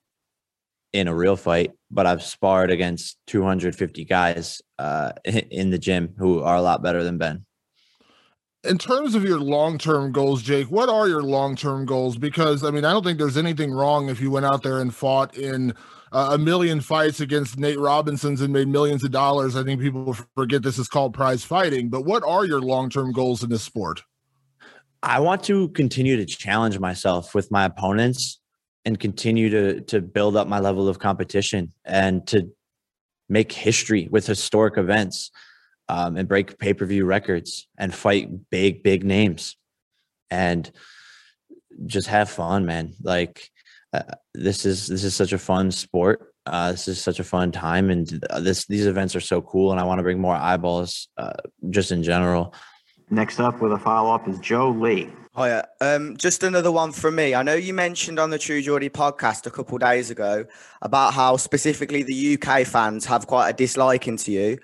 in 0.93 1.09
a 1.09 1.15
real 1.15 1.37
fight, 1.37 1.73
but 1.97 2.07
I've 2.07 2.23
sparred 2.23 2.71
against 2.71 3.17
250 3.27 4.05
guys 4.05 4.63
uh, 4.79 5.13
in 5.25 5.71
the 5.71 5.79
gym 5.79 6.15
who 6.17 6.43
are 6.43 6.55
a 6.55 6.63
lot 6.63 6.83
better 6.83 7.03
than 7.03 7.19
Ben. 7.19 7.45
In 8.63 8.79
terms 8.79 9.15
of 9.15 9.25
your 9.25 9.41
long 9.41 9.79
term 9.79 10.13
goals, 10.13 10.43
Jake, 10.43 10.71
what 10.71 10.89
are 10.89 11.09
your 11.09 11.23
long 11.23 11.57
term 11.57 11.87
goals? 11.87 12.17
Because 12.19 12.63
I 12.63 12.71
mean, 12.71 12.85
I 12.85 12.93
don't 12.93 13.05
think 13.05 13.19
there's 13.19 13.37
anything 13.37 13.73
wrong 13.73 14.09
if 14.09 14.21
you 14.21 14.31
went 14.31 14.47
out 14.47 14.63
there 14.63 14.81
and 14.81 14.95
fought 14.95 15.37
in 15.37 15.73
uh, 16.13 16.31
a 16.33 16.39
million 16.39 16.81
fights 16.81 17.21
against 17.21 17.59
Nate 17.59 17.79
Robinson's 17.79 18.41
and 18.41 18.53
made 18.53 18.69
millions 18.69 19.05
of 19.05 19.13
dollars. 19.13 19.57
I 19.57 19.63
think 19.63 19.81
people 19.81 20.15
forget 20.35 20.63
this 20.63 20.79
is 20.79 20.89
called 20.89 21.15
prize 21.15 21.45
fighting. 21.45 21.89
But 21.89 22.05
what 22.05 22.25
are 22.25 22.45
your 22.45 22.61
long 22.61 22.91
term 22.91 23.13
goals 23.13 23.43
in 23.43 23.51
this 23.51 23.63
sport? 23.63 24.03
I 25.03 25.21
want 25.21 25.45
to 25.45 25.69
continue 25.69 26.17
to 26.17 26.27
challenge 26.27 26.79
myself 26.79 27.35
with 27.35 27.51
my 27.53 27.65
opponents 27.65 28.41
and 28.87 28.99
continue 28.99 29.51
to 29.51 29.81
to 29.83 30.01
build 30.01 30.37
up 30.37 30.49
my 30.49 30.61
level 30.61 30.89
of 30.89 30.99
competition 30.99 31.73
and 31.85 32.27
to 32.29 32.51
make 33.29 33.53
history 33.53 34.09
with 34.11 34.27
historic 34.27 34.79
events 34.79 35.31
um, 35.89 36.17
and 36.17 36.29
break 36.29 36.59
pay 36.59 36.73
per 36.73 36.87
view 36.87 37.05
records 37.05 37.69
and 37.77 37.95
fight 37.95 38.31
big 38.51 38.83
big 38.83 39.05
names 39.05 39.57
and 40.31 40.71
just 41.85 42.09
have 42.09 42.31
fun, 42.31 42.65
man. 42.65 42.95
Like 43.03 43.51
uh, 43.93 44.03
this 44.33 44.65
is 44.65 44.87
this 44.87 45.05
is 45.05 45.15
such 45.15 45.35
a 45.35 45.39
fun 45.39 45.71
sport. 45.71 46.33
Uh, 46.47 46.71
this 46.71 46.87
is 46.87 47.03
such 47.03 47.19
a 47.19 47.25
fun 47.25 47.51
time, 47.51 47.91
and 47.91 48.25
uh, 48.31 48.41
this 48.41 48.67
these 48.67 48.87
events 48.87 49.17
are 49.17 49.21
so 49.21 49.43
cool. 49.43 49.73
And 49.73 49.81
I 49.81 49.85
want 49.85 49.99
to 49.99 50.05
bring 50.05 50.21
more 50.21 50.37
eyeballs, 50.37 51.09
uh, 51.19 51.33
just 51.71 51.91
in 51.91 52.05
general, 52.05 52.55
Next 53.11 53.39
up 53.39 53.61
with 53.63 53.73
a 53.73 53.79
follow 53.79 54.13
up 54.13 54.27
is 54.27 54.39
Joe 54.41 54.71
Lee. 54.71 55.09
Hiya. 55.37 55.69
Um, 55.83 56.17
just 56.17 56.43
another 56.43 56.73
one 56.73 56.93
from 56.93 57.17
me. 57.17 57.35
I 57.35 57.43
know 57.43 57.55
you 57.55 57.75
mentioned 57.75 58.19
on 58.19 58.31
the 58.31 58.39
True 58.39 58.63
Geordie 58.63 58.89
podcast 58.89 59.47
a 59.47 59.51
couple 59.51 59.77
days 59.77 60.11
ago 60.11 60.47
about 60.81 61.13
how 61.13 61.37
specifically 61.37 62.03
the 62.03 62.39
UK 62.39 62.67
fans 62.67 63.05
have 63.05 63.27
quite 63.27 63.51
a 63.51 63.53
disliking 63.53 64.17
to 64.19 64.33
you. 64.33 64.59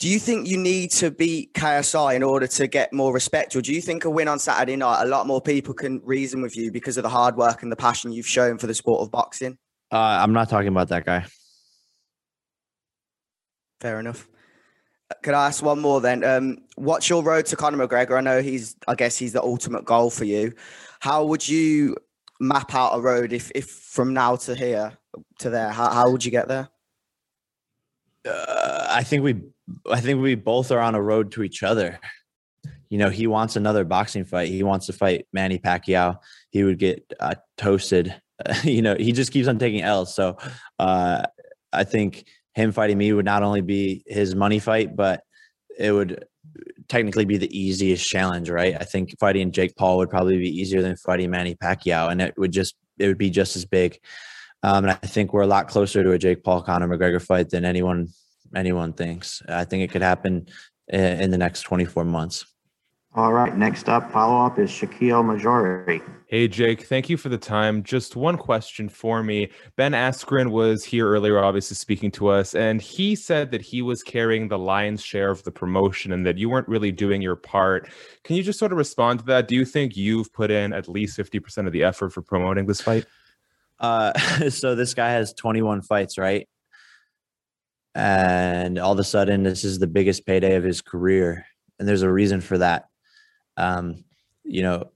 Do 0.00 0.08
you 0.08 0.18
think 0.18 0.48
you 0.48 0.58
need 0.58 0.90
to 0.92 1.12
beat 1.12 1.54
KSI 1.54 2.16
in 2.16 2.24
order 2.24 2.48
to 2.48 2.66
get 2.66 2.92
more 2.92 3.12
respect, 3.12 3.54
or 3.54 3.62
do 3.62 3.72
you 3.72 3.80
think 3.80 4.04
a 4.04 4.10
win 4.10 4.26
on 4.26 4.40
Saturday 4.40 4.74
night, 4.74 5.04
a 5.04 5.06
lot 5.06 5.28
more 5.28 5.40
people 5.40 5.72
can 5.72 6.00
reason 6.04 6.42
with 6.42 6.56
you 6.56 6.72
because 6.72 6.96
of 6.96 7.04
the 7.04 7.08
hard 7.08 7.36
work 7.36 7.62
and 7.62 7.70
the 7.70 7.76
passion 7.76 8.10
you've 8.10 8.26
shown 8.26 8.58
for 8.58 8.66
the 8.66 8.74
sport 8.74 9.02
of 9.02 9.12
boxing? 9.12 9.56
Uh, 9.92 9.98
I'm 9.98 10.32
not 10.32 10.48
talking 10.48 10.68
about 10.68 10.88
that 10.88 11.04
guy. 11.04 11.26
Fair 13.80 14.00
enough. 14.00 14.28
Could 15.22 15.34
I 15.34 15.46
ask 15.46 15.62
one 15.62 15.80
more 15.80 16.00
then? 16.00 16.24
Um, 16.24 16.58
what's 16.76 17.08
your 17.08 17.22
road 17.22 17.46
to 17.46 17.56
Conor 17.56 17.86
McGregor? 17.86 18.16
I 18.16 18.20
know 18.20 18.42
he's, 18.42 18.76
I 18.86 18.94
guess 18.94 19.16
he's 19.16 19.32
the 19.32 19.42
ultimate 19.42 19.84
goal 19.84 20.10
for 20.10 20.24
you. 20.24 20.52
How 21.00 21.24
would 21.24 21.46
you 21.48 21.96
map 22.40 22.74
out 22.74 22.96
a 22.96 23.00
road 23.00 23.32
if, 23.32 23.50
if 23.54 23.68
from 23.68 24.14
now 24.14 24.36
to 24.36 24.54
here 24.54 24.96
to 25.38 25.50
there? 25.50 25.70
How, 25.70 25.90
how 25.90 26.10
would 26.10 26.24
you 26.24 26.30
get 26.30 26.48
there? 26.48 26.68
Uh, 28.26 28.86
I 28.90 29.02
think 29.02 29.24
we, 29.24 29.40
I 29.90 30.00
think 30.00 30.20
we 30.20 30.34
both 30.34 30.70
are 30.70 30.80
on 30.80 30.94
a 30.94 31.02
road 31.02 31.32
to 31.32 31.42
each 31.42 31.62
other. 31.62 31.98
You 32.88 32.98
know, 32.98 33.08
he 33.08 33.26
wants 33.26 33.56
another 33.56 33.84
boxing 33.84 34.24
fight. 34.24 34.48
He 34.48 34.62
wants 34.62 34.86
to 34.86 34.92
fight 34.92 35.26
Manny 35.32 35.58
Pacquiao. 35.58 36.18
He 36.50 36.62
would 36.62 36.78
get 36.78 37.10
uh, 37.18 37.34
toasted. 37.56 38.14
you 38.64 38.82
know, 38.82 38.94
he 38.94 39.12
just 39.12 39.32
keeps 39.32 39.48
on 39.48 39.58
taking 39.58 39.82
L's. 39.82 40.14
So 40.14 40.36
uh, 40.78 41.24
I 41.72 41.84
think 41.84 42.26
him 42.54 42.72
fighting 42.72 42.98
me 42.98 43.12
would 43.12 43.24
not 43.24 43.42
only 43.42 43.60
be 43.60 44.02
his 44.06 44.34
money 44.34 44.58
fight, 44.58 44.94
but 44.94 45.22
it 45.78 45.92
would 45.92 46.24
technically 46.88 47.24
be 47.24 47.38
the 47.38 47.58
easiest 47.58 48.06
challenge, 48.06 48.50
right? 48.50 48.76
I 48.78 48.84
think 48.84 49.18
fighting 49.18 49.52
Jake 49.52 49.76
Paul 49.76 49.98
would 49.98 50.10
probably 50.10 50.38
be 50.38 50.60
easier 50.60 50.82
than 50.82 50.96
fighting 50.96 51.30
Manny 51.30 51.54
Pacquiao, 51.54 52.10
and 52.10 52.20
it 52.20 52.34
would 52.36 52.52
just 52.52 52.74
it 52.98 53.06
would 53.06 53.18
be 53.18 53.30
just 53.30 53.56
as 53.56 53.64
big. 53.64 53.98
Um, 54.62 54.84
and 54.84 54.90
I 54.90 55.06
think 55.06 55.32
we're 55.32 55.42
a 55.42 55.46
lot 55.46 55.68
closer 55.68 56.04
to 56.04 56.12
a 56.12 56.18
Jake 56.18 56.44
Paul 56.44 56.62
Conor 56.62 56.88
McGregor 56.88 57.20
fight 57.20 57.50
than 57.50 57.64
anyone 57.64 58.08
anyone 58.54 58.92
thinks. 58.92 59.42
I 59.48 59.64
think 59.64 59.82
it 59.82 59.90
could 59.90 60.02
happen 60.02 60.46
in 60.88 61.30
the 61.30 61.38
next 61.38 61.62
24 61.62 62.04
months. 62.04 62.44
All 63.14 63.34
right. 63.34 63.54
Next 63.54 63.90
up, 63.90 64.10
follow 64.10 64.46
up 64.46 64.58
is 64.58 64.70
Shaquille 64.70 65.22
Majori. 65.22 66.02
Hey, 66.28 66.48
Jake. 66.48 66.86
Thank 66.86 67.10
you 67.10 67.18
for 67.18 67.28
the 67.28 67.36
time. 67.36 67.82
Just 67.82 68.16
one 68.16 68.38
question 68.38 68.88
for 68.88 69.22
me. 69.22 69.50
Ben 69.76 69.92
Askren 69.92 70.50
was 70.50 70.82
here 70.82 71.06
earlier, 71.06 71.38
obviously 71.38 71.74
speaking 71.74 72.10
to 72.12 72.28
us, 72.28 72.54
and 72.54 72.80
he 72.80 73.14
said 73.14 73.50
that 73.50 73.60
he 73.60 73.82
was 73.82 74.02
carrying 74.02 74.48
the 74.48 74.58
lion's 74.58 75.04
share 75.04 75.30
of 75.30 75.42
the 75.42 75.50
promotion 75.50 76.10
and 76.12 76.24
that 76.24 76.38
you 76.38 76.48
weren't 76.48 76.66
really 76.68 76.90
doing 76.90 77.20
your 77.20 77.36
part. 77.36 77.90
Can 78.24 78.36
you 78.36 78.42
just 78.42 78.58
sort 78.58 78.72
of 78.72 78.78
respond 78.78 79.18
to 79.18 79.26
that? 79.26 79.46
Do 79.46 79.56
you 79.56 79.66
think 79.66 79.94
you've 79.94 80.32
put 80.32 80.50
in 80.50 80.72
at 80.72 80.88
least 80.88 81.18
50% 81.18 81.66
of 81.66 81.72
the 81.74 81.84
effort 81.84 82.14
for 82.14 82.22
promoting 82.22 82.64
this 82.64 82.80
fight? 82.80 83.04
Uh, 83.78 84.18
so 84.48 84.74
this 84.74 84.94
guy 84.94 85.10
has 85.10 85.34
21 85.34 85.82
fights, 85.82 86.16
right? 86.16 86.48
And 87.94 88.78
all 88.78 88.92
of 88.92 88.98
a 88.98 89.04
sudden, 89.04 89.42
this 89.42 89.64
is 89.64 89.78
the 89.80 89.86
biggest 89.86 90.24
payday 90.24 90.54
of 90.54 90.64
his 90.64 90.80
career. 90.80 91.44
And 91.78 91.86
there's 91.86 92.00
a 92.00 92.10
reason 92.10 92.40
for 92.40 92.56
that 92.56 92.86
um, 93.56 94.04
you 94.44 94.62
know, 94.62 94.90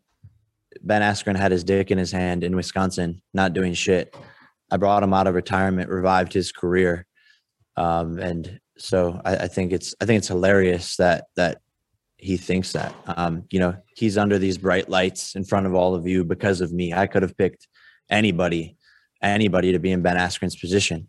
Ben 0.82 1.02
Askren 1.02 1.36
had 1.36 1.52
his 1.52 1.64
dick 1.64 1.90
in 1.90 1.98
his 1.98 2.12
hand 2.12 2.44
in 2.44 2.56
Wisconsin, 2.56 3.22
not 3.32 3.52
doing 3.52 3.74
shit. 3.74 4.14
I 4.70 4.76
brought 4.76 5.02
him 5.02 5.14
out 5.14 5.26
of 5.26 5.34
retirement, 5.34 5.90
revived 5.90 6.32
his 6.32 6.52
career. 6.52 7.06
Um, 7.76 8.18
and 8.18 8.60
so 8.78 9.20
I, 9.24 9.36
I, 9.36 9.48
think 9.48 9.72
it's 9.72 9.94
I 10.00 10.06
think 10.06 10.18
it's 10.18 10.28
hilarious 10.28 10.96
that 10.96 11.26
that 11.36 11.60
he 12.16 12.36
thinks 12.36 12.72
that. 12.72 12.94
Um, 13.06 13.44
you 13.50 13.60
know, 13.60 13.76
he's 13.94 14.18
under 14.18 14.38
these 14.38 14.58
bright 14.58 14.88
lights 14.88 15.34
in 15.34 15.44
front 15.44 15.66
of 15.66 15.74
all 15.74 15.94
of 15.94 16.06
you 16.06 16.24
because 16.24 16.60
of 16.60 16.72
me. 16.72 16.92
I 16.92 17.06
could 17.06 17.22
have 17.22 17.36
picked 17.36 17.68
anybody, 18.10 18.76
anybody 19.22 19.72
to 19.72 19.78
be 19.78 19.92
in 19.92 20.02
Ben 20.02 20.16
Askren's 20.16 20.56
position. 20.56 21.08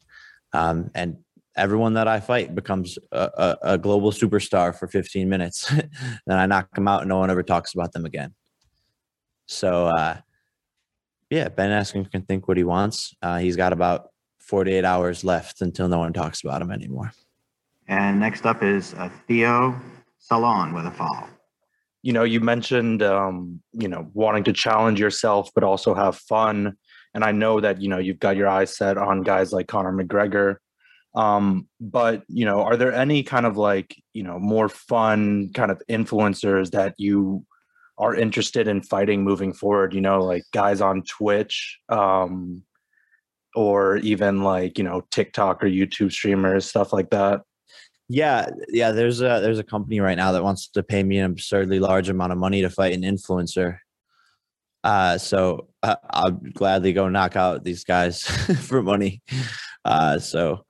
Um, 0.53 0.89
and 0.93 1.17
everyone 1.57 1.93
that 1.93 2.07
I 2.07 2.19
fight 2.19 2.55
becomes 2.55 2.97
a, 3.11 3.29
a, 3.37 3.57
a 3.73 3.77
global 3.77 4.11
superstar 4.11 4.77
for 4.77 4.87
15 4.87 5.27
minutes. 5.27 5.69
then 6.25 6.37
I 6.37 6.45
knock 6.45 6.73
them 6.75 6.87
out 6.87 7.01
and 7.01 7.09
no 7.09 7.17
one 7.17 7.29
ever 7.29 7.43
talks 7.43 7.73
about 7.73 7.91
them 7.91 8.05
again. 8.05 8.33
So, 9.47 9.87
uh, 9.87 10.17
yeah, 11.29 11.49
Ben 11.49 11.71
Askren 11.71 12.09
can 12.09 12.21
think 12.21 12.47
what 12.47 12.57
he 12.57 12.63
wants. 12.63 13.13
Uh, 13.21 13.37
he's 13.37 13.55
got 13.55 13.73
about 13.73 14.09
48 14.39 14.85
hours 14.85 15.23
left 15.23 15.61
until 15.61 15.87
no 15.87 15.99
one 15.99 16.13
talks 16.13 16.43
about 16.43 16.61
him 16.61 16.71
anymore. 16.71 17.11
And 17.87 18.19
next 18.19 18.45
up 18.45 18.63
is 18.63 18.93
uh, 18.93 19.09
Theo 19.27 19.79
Salon 20.19 20.73
with 20.73 20.85
a 20.85 20.91
follow. 20.91 21.27
You 22.03 22.13
know, 22.13 22.23
you 22.23 22.39
mentioned, 22.39 23.01
um, 23.03 23.61
you 23.73 23.87
know, 23.87 24.09
wanting 24.13 24.43
to 24.45 24.53
challenge 24.53 24.99
yourself, 24.99 25.49
but 25.53 25.63
also 25.63 25.93
have 25.93 26.15
fun. 26.15 26.77
And 27.13 27.23
I 27.23 27.31
know 27.31 27.59
that, 27.59 27.81
you 27.81 27.89
know, 27.89 27.97
you've 27.97 28.19
got 28.19 28.37
your 28.37 28.47
eyes 28.47 28.75
set 28.75 28.97
on 28.97 29.23
guys 29.23 29.51
like 29.51 29.67
Conor 29.67 29.91
McGregor. 29.91 30.57
Um, 31.17 31.67
but, 31.81 32.23
you 32.27 32.45
know, 32.45 32.61
are 32.61 32.77
there 32.77 32.93
any 32.93 33.23
kind 33.23 33.47
of 33.47 33.57
like, 33.57 33.95
you 34.13 34.21
know, 34.21 34.37
more 34.37 34.69
fun 34.69 35.49
kind 35.55 35.71
of 35.71 35.81
influencers 35.89 36.69
that 36.71 36.93
you 36.99 37.43
are 37.97 38.13
interested 38.13 38.67
in 38.67 38.83
fighting 38.83 39.23
moving 39.23 39.51
forward? 39.51 39.95
You 39.95 40.01
know, 40.01 40.23
like 40.23 40.43
guys 40.53 40.79
on 40.79 41.01
Twitch, 41.01 41.79
um, 41.89 42.61
or 43.55 43.97
even 43.97 44.43
like, 44.43 44.77
you 44.77 44.83
know, 44.83 45.01
TikTok 45.09 45.63
or 45.63 45.67
YouTube 45.67 46.11
streamers, 46.11 46.65
stuff 46.65 46.93
like 46.93 47.09
that? 47.09 47.41
Yeah, 48.09 48.51
yeah. 48.69 48.91
There's 48.91 49.19
a 49.21 49.41
there's 49.41 49.59
a 49.59 49.63
company 49.63 49.99
right 49.99 50.15
now 50.15 50.33
that 50.33 50.43
wants 50.43 50.67
to 50.69 50.83
pay 50.83 51.01
me 51.01 51.17
an 51.17 51.31
absurdly 51.31 51.79
large 51.79 52.09
amount 52.09 52.31
of 52.31 52.37
money 52.37 52.61
to 52.61 52.69
fight 52.69 52.93
an 52.93 53.01
influencer. 53.01 53.79
Uh, 54.83 55.17
so 55.17 55.67
uh, 55.81 55.95
I'll 56.11 56.31
gladly 56.31 56.93
go 56.93 57.09
knock 57.09 57.35
out 57.35 57.63
these 57.63 57.83
guys 57.83 58.23
for 58.61 58.83
money. 58.83 59.23
Uh, 59.83 60.19
so, 60.19 60.65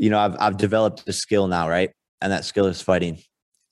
you 0.00 0.08
know, 0.08 0.18
I've 0.18 0.36
I've 0.40 0.56
developed 0.56 1.04
a 1.06 1.12
skill 1.12 1.46
now, 1.46 1.68
right? 1.68 1.90
And 2.22 2.32
that 2.32 2.46
skill 2.46 2.66
is 2.66 2.80
fighting. 2.80 3.18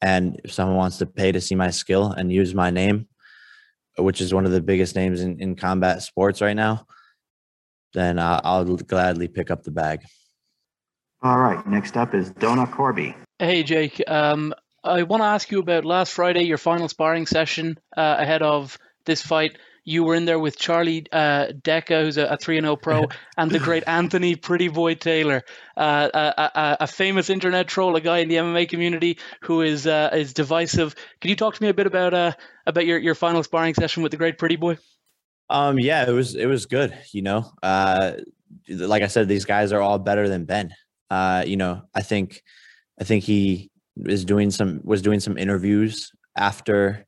And 0.02 0.40
if 0.44 0.52
someone 0.52 0.76
wants 0.76 0.98
to 0.98 1.06
pay 1.06 1.32
to 1.32 1.40
see 1.40 1.54
my 1.54 1.70
skill 1.70 2.12
and 2.12 2.30
use 2.30 2.54
my 2.54 2.70
name, 2.70 3.08
which 3.96 4.20
is 4.20 4.32
one 4.32 4.44
of 4.44 4.52
the 4.52 4.60
biggest 4.60 4.94
names 4.94 5.22
in, 5.22 5.40
in 5.40 5.56
combat 5.56 6.02
sports 6.02 6.40
right 6.42 6.54
now, 6.54 6.86
then 7.94 8.18
uh, 8.18 8.40
I'll 8.44 8.76
gladly 8.76 9.26
pick 9.26 9.50
up 9.50 9.64
the 9.64 9.70
bag. 9.70 10.02
All 11.22 11.38
right. 11.38 11.66
Next 11.66 11.96
up 11.96 12.14
is 12.14 12.30
Donna 12.30 12.66
Corby. 12.66 13.16
Hey, 13.38 13.62
Jake. 13.62 14.00
Um, 14.06 14.54
I 14.84 15.02
want 15.04 15.22
to 15.22 15.26
ask 15.26 15.50
you 15.50 15.58
about 15.60 15.84
last 15.84 16.12
Friday, 16.12 16.42
your 16.42 16.58
final 16.58 16.88
sparring 16.88 17.26
session 17.26 17.78
uh, 17.96 18.16
ahead 18.18 18.42
of 18.42 18.78
this 19.06 19.22
fight. 19.22 19.58
You 19.88 20.04
were 20.04 20.14
in 20.14 20.26
there 20.26 20.38
with 20.38 20.58
Charlie 20.58 21.06
uh, 21.12 21.46
Deca, 21.46 22.02
who's 22.02 22.18
a 22.18 22.36
3 22.36 22.58
and 22.58 22.66
0 22.66 22.76
pro, 22.76 23.06
and 23.38 23.50
the 23.50 23.58
great 23.58 23.84
Anthony 23.86 24.36
Pretty 24.36 24.68
Boy 24.68 24.94
Taylor, 24.94 25.42
uh, 25.78 26.10
a, 26.12 26.18
a, 26.18 26.76
a, 26.80 26.86
famous 26.86 27.30
internet 27.30 27.68
troll, 27.68 27.96
a 27.96 28.00
guy 28.02 28.18
in 28.18 28.28
the 28.28 28.34
MMA 28.34 28.68
community 28.68 29.18
who 29.40 29.62
is 29.62 29.86
uh, 29.86 30.10
is 30.12 30.34
divisive. 30.34 30.94
Can 31.22 31.30
you 31.30 31.36
talk 31.36 31.54
to 31.54 31.62
me 31.62 31.70
a 31.70 31.74
bit 31.74 31.86
about 31.86 32.12
uh, 32.12 32.32
about 32.66 32.84
your, 32.84 32.98
your 32.98 33.14
final 33.14 33.42
sparring 33.42 33.72
session 33.72 34.02
with 34.02 34.12
the 34.12 34.18
great 34.18 34.36
Pretty 34.36 34.56
Boy? 34.56 34.76
Um, 35.48 35.78
yeah, 35.78 36.06
it 36.06 36.12
was 36.12 36.34
it 36.34 36.46
was 36.46 36.66
good. 36.66 36.92
You 37.14 37.22
know, 37.22 37.50
uh, 37.62 38.12
like 38.68 39.02
I 39.02 39.06
said, 39.06 39.26
these 39.26 39.46
guys 39.46 39.72
are 39.72 39.80
all 39.80 39.98
better 39.98 40.28
than 40.28 40.44
Ben. 40.44 40.70
Uh, 41.08 41.44
you 41.46 41.56
know, 41.56 41.80
I 41.94 42.02
think 42.02 42.42
I 43.00 43.04
think 43.04 43.24
he 43.24 43.70
is 44.04 44.26
doing 44.26 44.50
some 44.50 44.82
was 44.84 45.00
doing 45.00 45.20
some 45.20 45.38
interviews 45.38 46.12
after 46.36 47.06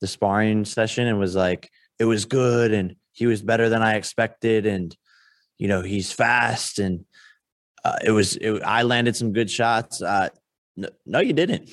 the 0.00 0.06
sparring 0.06 0.64
session 0.64 1.06
and 1.06 1.18
was 1.18 1.36
like, 1.36 1.70
it 2.02 2.06
was 2.06 2.24
good 2.24 2.72
and 2.72 2.96
he 3.12 3.26
was 3.26 3.42
better 3.42 3.68
than 3.68 3.80
I 3.80 3.94
expected 3.94 4.66
and 4.66 4.96
you 5.56 5.68
know 5.68 5.82
he's 5.82 6.10
fast 6.10 6.80
and 6.80 7.04
uh, 7.84 7.96
it 8.04 8.10
was 8.10 8.34
it, 8.36 8.60
I 8.64 8.82
landed 8.82 9.14
some 9.14 9.32
good 9.32 9.48
shots. 9.48 10.02
Uh, 10.02 10.30
no, 10.76 10.88
no, 11.06 11.20
you 11.20 11.32
didn't. 11.32 11.70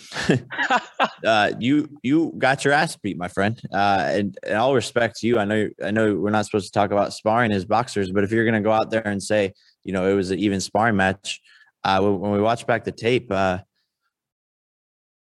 uh, 1.26 1.52
you 1.60 1.90
you 2.04 2.32
got 2.38 2.64
your 2.64 2.76
ass 2.76 2.96
beat, 2.96 3.18
my 3.18 3.28
friend. 3.28 3.60
Uh, 3.74 4.06
and, 4.08 4.38
and 4.44 4.58
all 4.58 4.76
respect 4.76 5.18
to 5.20 5.28
you. 5.28 5.40
I 5.40 5.46
know 5.46 5.68
I 5.84 5.90
know 5.90 6.16
we're 6.16 6.30
not 6.30 6.46
supposed 6.46 6.68
to 6.68 6.72
talk 6.72 6.92
about 6.92 7.14
sparring 7.14 7.52
as 7.52 7.66
boxers, 7.66 8.12
but 8.12 8.24
if 8.24 8.32
you're 8.32 8.46
going 8.46 8.62
to 8.62 8.68
go 8.68 8.72
out 8.72 8.92
there 8.92 9.08
and 9.08 9.22
say, 9.22 9.54
you 9.84 9.94
know, 9.94 10.08
it 10.08 10.14
was 10.14 10.30
an 10.30 10.38
even 10.38 10.62
sparring 10.62 10.96
match, 10.96 11.42
uh, 11.84 12.00
when 12.02 12.32
we 12.32 12.42
watch 12.42 12.68
back 12.68 12.84
the 12.84 12.92
tape, 12.92 13.32
uh, 13.32 13.60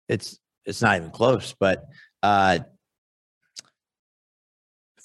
it's 0.07 0.37
it's 0.65 0.83
not 0.83 0.97
even 0.97 1.09
close. 1.09 1.55
But 1.59 1.85
uh, 2.21 2.59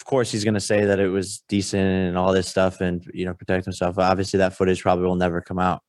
of 0.04 0.08
course, 0.08 0.30
he's 0.30 0.44
going 0.44 0.52
to 0.52 0.60
say 0.60 0.84
that 0.84 1.00
it 1.00 1.08
was 1.08 1.42
decent 1.48 1.80
and 1.82 2.18
all 2.18 2.34
this 2.34 2.46
stuff, 2.46 2.82
and 2.82 3.02
you 3.14 3.24
know, 3.24 3.32
protect 3.32 3.64
himself. 3.64 3.98
Obviously, 3.98 4.36
that 4.36 4.52
footage 4.52 4.82
probably 4.82 5.06
will 5.06 5.14
never 5.14 5.40
come 5.40 5.58
out, 5.58 5.80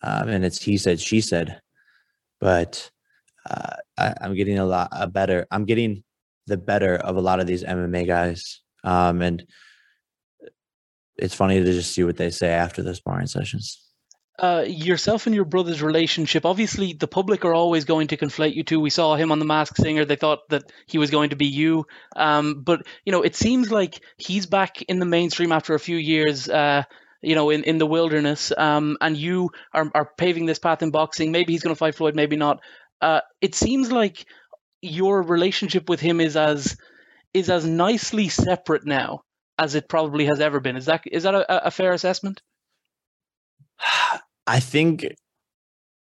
um, 0.00 0.30
and 0.30 0.46
it's 0.46 0.62
he 0.62 0.78
said, 0.78 0.98
she 0.98 1.20
said. 1.20 1.60
But 2.40 2.90
uh, 3.50 3.76
I, 3.98 4.14
am 4.22 4.34
getting 4.34 4.58
a 4.58 4.64
lot 4.64 4.88
a 4.92 5.06
better. 5.06 5.46
I'm 5.50 5.66
getting 5.66 6.04
the 6.46 6.56
better 6.56 6.96
of 6.96 7.18
a 7.18 7.20
lot 7.20 7.38
of 7.38 7.46
these 7.46 7.62
MMA 7.62 8.06
guys, 8.06 8.62
um, 8.82 9.20
and 9.20 9.46
it's 11.18 11.34
funny 11.34 11.62
to 11.62 11.64
just 11.70 11.92
see 11.92 12.02
what 12.02 12.16
they 12.16 12.30
say 12.30 12.48
after 12.48 12.82
those 12.82 12.96
sparring 12.96 13.26
sessions 13.26 13.89
uh, 14.40 14.64
yourself 14.66 15.26
and 15.26 15.34
your 15.34 15.44
brother's 15.44 15.82
relationship. 15.82 16.46
Obviously, 16.46 16.94
the 16.94 17.06
public 17.06 17.44
are 17.44 17.52
always 17.54 17.84
going 17.84 18.08
to 18.08 18.16
conflate 18.16 18.54
you 18.54 18.62
two. 18.64 18.80
We 18.80 18.88
saw 18.90 19.14
him 19.14 19.32
on 19.32 19.38
The 19.38 19.44
Masked 19.44 19.76
Singer; 19.76 20.06
they 20.06 20.16
thought 20.16 20.48
that 20.48 20.72
he 20.86 20.96
was 20.96 21.10
going 21.10 21.30
to 21.30 21.36
be 21.36 21.46
you. 21.46 21.86
Um, 22.16 22.62
but 22.62 22.86
you 23.04 23.12
know, 23.12 23.22
it 23.22 23.36
seems 23.36 23.70
like 23.70 24.00
he's 24.16 24.46
back 24.46 24.80
in 24.82 24.98
the 24.98 25.06
mainstream 25.06 25.52
after 25.52 25.74
a 25.74 25.80
few 25.80 25.96
years. 25.96 26.48
Uh, 26.48 26.84
you 27.22 27.34
know, 27.34 27.50
in, 27.50 27.64
in 27.64 27.76
the 27.76 27.86
wilderness, 27.86 28.50
um, 28.56 28.96
and 29.02 29.14
you 29.14 29.50
are, 29.74 29.90
are 29.94 30.10
paving 30.16 30.46
this 30.46 30.58
path 30.58 30.82
in 30.82 30.90
boxing. 30.90 31.32
Maybe 31.32 31.52
he's 31.52 31.62
going 31.62 31.74
to 31.74 31.78
fight 31.78 31.94
Floyd, 31.94 32.14
maybe 32.14 32.36
not. 32.36 32.60
Uh, 33.02 33.20
it 33.42 33.54
seems 33.54 33.92
like 33.92 34.24
your 34.80 35.20
relationship 35.22 35.90
with 35.90 36.00
him 36.00 36.18
is 36.22 36.34
as 36.34 36.78
is 37.34 37.50
as 37.50 37.66
nicely 37.66 38.30
separate 38.30 38.86
now 38.86 39.20
as 39.58 39.74
it 39.74 39.86
probably 39.86 40.24
has 40.24 40.40
ever 40.40 40.60
been. 40.60 40.76
Is 40.76 40.86
that 40.86 41.02
is 41.04 41.24
that 41.24 41.34
a, 41.34 41.66
a 41.66 41.70
fair 41.70 41.92
assessment? 41.92 42.40
I 44.50 44.58
think 44.58 45.06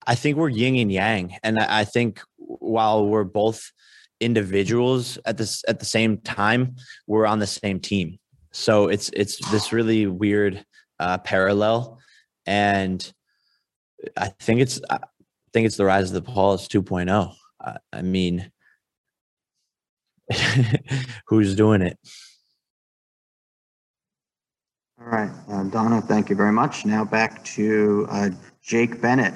I 0.08 0.16
think 0.16 0.36
we're 0.36 0.50
yin 0.50 0.76
and 0.78 0.92
yang, 0.92 1.38
and 1.44 1.60
I 1.60 1.84
think 1.84 2.22
while 2.38 3.06
we're 3.06 3.24
both 3.24 3.72
individuals 4.20 5.20
at 5.26 5.38
this 5.38 5.64
at 5.68 5.78
the 5.78 5.86
same 5.86 6.18
time, 6.18 6.76
we're 7.06 7.28
on 7.28 7.38
the 7.38 7.46
same 7.46 7.80
team. 7.80 8.18
So 8.52 8.88
it's 8.88 9.12
it's 9.14 9.38
this 9.52 9.72
really 9.72 10.08
weird 10.08 10.66
uh, 11.00 11.20
parallel, 11.20 12.00
and 12.48 13.00
I 14.18 14.30
think 14.40 14.62
it's 14.62 14.82
I 14.90 14.98
think 15.54 15.68
it's 15.68 15.78
the 15.78 15.86
rise 15.86 16.10
of 16.10 16.16
the 16.16 16.32
Paulus 16.32 16.68
2.0. 16.68 17.36
I, 17.62 17.78
I 17.94 18.02
mean, 18.02 18.52
who's 21.28 21.54
doing 21.54 21.84
it? 21.84 22.00
All 25.04 25.08
right, 25.08 25.32
uh, 25.50 25.64
Donna, 25.64 26.00
thank 26.00 26.30
you 26.30 26.36
very 26.36 26.52
much. 26.52 26.86
Now 26.86 27.04
back 27.04 27.44
to 27.46 28.08
uh, 28.12 28.30
Jake 28.62 29.02
Bennett. 29.02 29.34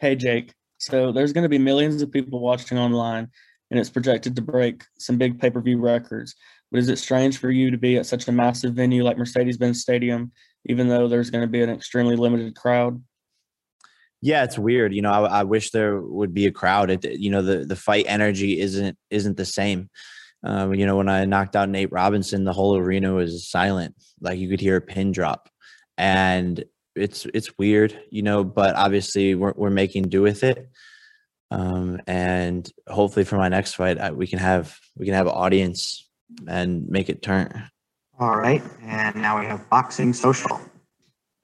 Hey, 0.00 0.16
Jake. 0.16 0.54
So 0.78 1.12
there's 1.12 1.34
going 1.34 1.42
to 1.42 1.48
be 1.48 1.58
millions 1.58 2.00
of 2.00 2.10
people 2.10 2.40
watching 2.40 2.78
online, 2.78 3.28
and 3.70 3.78
it's 3.78 3.90
projected 3.90 4.34
to 4.36 4.42
break 4.42 4.84
some 4.98 5.18
big 5.18 5.38
pay 5.38 5.50
per 5.50 5.60
view 5.60 5.78
records. 5.78 6.34
But 6.70 6.80
is 6.80 6.88
it 6.88 6.98
strange 6.98 7.36
for 7.38 7.50
you 7.50 7.70
to 7.70 7.76
be 7.76 7.98
at 7.98 8.06
such 8.06 8.28
a 8.28 8.32
massive 8.32 8.74
venue 8.74 9.04
like 9.04 9.18
Mercedes 9.18 9.58
Benz 9.58 9.82
Stadium, 9.82 10.32
even 10.66 10.88
though 10.88 11.06
there's 11.06 11.30
going 11.30 11.44
to 11.44 11.50
be 11.50 11.62
an 11.62 11.70
extremely 11.70 12.16
limited 12.16 12.56
crowd? 12.56 13.02
Yeah, 14.22 14.44
it's 14.44 14.58
weird. 14.58 14.94
You 14.94 15.02
know, 15.02 15.12
I, 15.12 15.40
I 15.40 15.42
wish 15.42 15.70
there 15.70 16.00
would 16.00 16.32
be 16.32 16.46
a 16.46 16.50
crowd. 16.50 16.90
It, 16.90 17.04
you 17.04 17.28
know, 17.28 17.42
the 17.42 17.66
the 17.66 17.76
fight 17.76 18.06
energy 18.08 18.58
isn't 18.58 18.96
isn't 19.10 19.36
the 19.36 19.44
same. 19.44 19.90
Um, 20.44 20.74
you 20.74 20.84
know, 20.84 20.96
when 20.96 21.08
I 21.08 21.24
knocked 21.24 21.56
out 21.56 21.70
Nate 21.70 21.90
Robinson, 21.90 22.44
the 22.44 22.52
whole 22.52 22.76
arena 22.76 23.14
was 23.14 23.48
silent. 23.48 23.94
Like 24.20 24.38
you 24.38 24.48
could 24.48 24.60
hear 24.60 24.76
a 24.76 24.80
pin 24.80 25.10
drop, 25.10 25.48
and 25.96 26.62
it's 26.94 27.26
it's 27.32 27.56
weird, 27.58 27.98
you 28.10 28.22
know. 28.22 28.44
But 28.44 28.76
obviously, 28.76 29.34
we're 29.34 29.54
we're 29.56 29.70
making 29.70 30.04
do 30.04 30.20
with 30.20 30.44
it. 30.44 30.68
Um, 31.50 32.00
and 32.06 32.70
hopefully, 32.88 33.24
for 33.24 33.36
my 33.36 33.48
next 33.48 33.74
fight, 33.74 33.98
I, 33.98 34.10
we 34.10 34.26
can 34.26 34.38
have 34.38 34.78
we 34.96 35.06
can 35.06 35.14
have 35.14 35.26
an 35.26 35.32
audience 35.32 36.08
and 36.46 36.86
make 36.88 37.08
it 37.08 37.22
turn. 37.22 37.70
All 38.20 38.36
right, 38.36 38.62
and 38.82 39.16
now 39.16 39.40
we 39.40 39.46
have 39.46 39.68
boxing 39.70 40.12
social. 40.12 40.60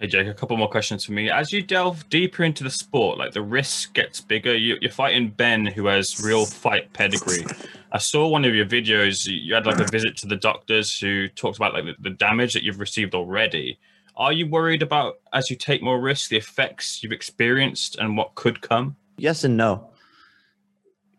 Hey 0.01 0.07
Jake, 0.07 0.29
a 0.29 0.33
couple 0.33 0.57
more 0.57 0.71
questions 0.71 1.05
for 1.05 1.13
me. 1.13 1.29
As 1.29 1.53
you 1.53 1.61
delve 1.61 2.09
deeper 2.09 2.43
into 2.43 2.65
the 2.65 2.71
sport, 2.71 3.19
like 3.19 3.33
the 3.33 3.43
risk 3.43 3.93
gets 3.93 4.19
bigger. 4.19 4.57
You, 4.57 4.79
are 4.83 4.89
fighting 4.89 5.29
Ben, 5.29 5.67
who 5.67 5.89
has 5.89 6.25
real 6.25 6.47
fight 6.47 6.91
pedigree. 6.95 7.45
I 7.93 7.99
saw 7.99 8.27
one 8.27 8.47
of 8.47 8.55
your 8.55 8.65
videos. 8.65 9.27
You 9.27 9.53
had 9.53 9.67
like 9.67 9.79
a 9.79 9.85
visit 9.85 10.17
to 10.19 10.27
the 10.27 10.37
doctors 10.37 10.99
who 10.99 11.29
talked 11.29 11.59
about 11.59 11.75
like 11.75 11.85
the, 11.85 11.97
the 12.01 12.17
damage 12.17 12.55
that 12.55 12.63
you've 12.63 12.81
received 12.81 13.15
already. 13.15 13.79
Are 14.17 14.33
you 14.33 14.47
worried 14.47 14.81
about 14.81 15.17
as 15.35 15.51
you 15.51 15.57
take 15.57 15.83
more 15.83 16.01
risks, 16.01 16.29
the 16.29 16.39
effects 16.39 17.03
you've 17.03 17.13
experienced 17.13 17.99
and 17.99 18.17
what 18.17 18.35
could 18.37 18.63
come? 18.63 18.97
Yes 19.19 19.45
and 19.45 19.59
no. 19.59 19.91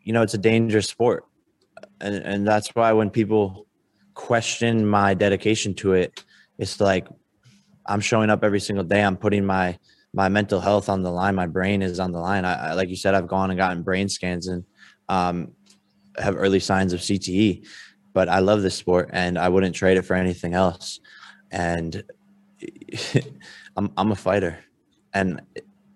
You 0.02 0.13
know, 0.13 0.24
it's 0.24 0.34
a 0.34 0.39
dangerous 0.39 0.88
sport. 0.88 1.24
And 2.00 2.15
and 2.15 2.48
that's 2.48 2.70
why 2.70 2.94
when 2.94 3.12
people 3.12 3.67
question 4.15 4.88
my 4.88 5.13
dedication 5.13 5.76
to 5.76 5.94
it, 5.94 6.26
it's 6.58 6.80
like 6.80 7.08
I'm 7.86 8.02
showing 8.02 8.30
up 8.30 8.44
every 8.44 8.60
single 8.60 8.84
day. 8.86 9.04
I'm 9.04 9.17
putting 9.17 9.46
my 9.46 9.78
my 10.13 10.28
mental 10.28 10.60
health 10.60 10.89
on 10.89 11.04
the 11.04 11.12
line. 11.12 11.36
My 11.36 11.48
brain 11.48 11.82
is 11.82 12.00
on 12.00 12.12
the 12.12 12.20
line. 12.20 12.46
I, 12.46 12.70
I 12.70 12.74
like 12.74 12.89
you 12.89 12.96
said, 12.96 13.15
I've 13.15 13.28
gone 13.28 13.50
and 13.50 13.58
gotten 13.58 13.84
brain 13.84 14.10
scans 14.10 14.48
and 14.48 14.63
um, 15.10 15.54
have 16.17 16.36
early 16.36 16.60
signs 16.60 16.94
of 16.94 17.00
CTE. 17.00 17.65
But 18.13 18.28
I 18.28 18.39
love 18.39 18.62
this 18.62 18.76
sport, 18.76 19.10
and 19.13 19.38
I 19.38 19.48
wouldn't 19.48 19.76
trade 19.76 19.98
it 19.98 20.02
for 20.02 20.15
anything 20.15 20.54
else. 20.54 21.00
And 21.50 22.04
I'm 23.78 23.91
I'm 23.96 24.12
a 24.12 24.15
fighter, 24.15 24.60
and 25.13 25.41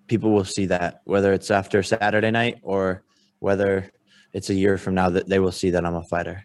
people 0.07 0.31
will 0.31 0.45
see 0.45 0.67
that 0.67 1.01
whether 1.03 1.33
it's 1.33 1.51
after 1.51 1.83
Saturday 1.83 2.31
night 2.31 2.59
or 2.61 3.03
whether 3.39 3.91
it's 4.33 4.49
a 4.49 4.53
year 4.53 4.77
from 4.77 4.95
now 4.95 5.09
that 5.09 5.27
they 5.27 5.39
will 5.39 5.51
see 5.51 5.71
that 5.71 5.85
I'm 5.85 5.95
a 5.95 6.03
fighter. 6.03 6.44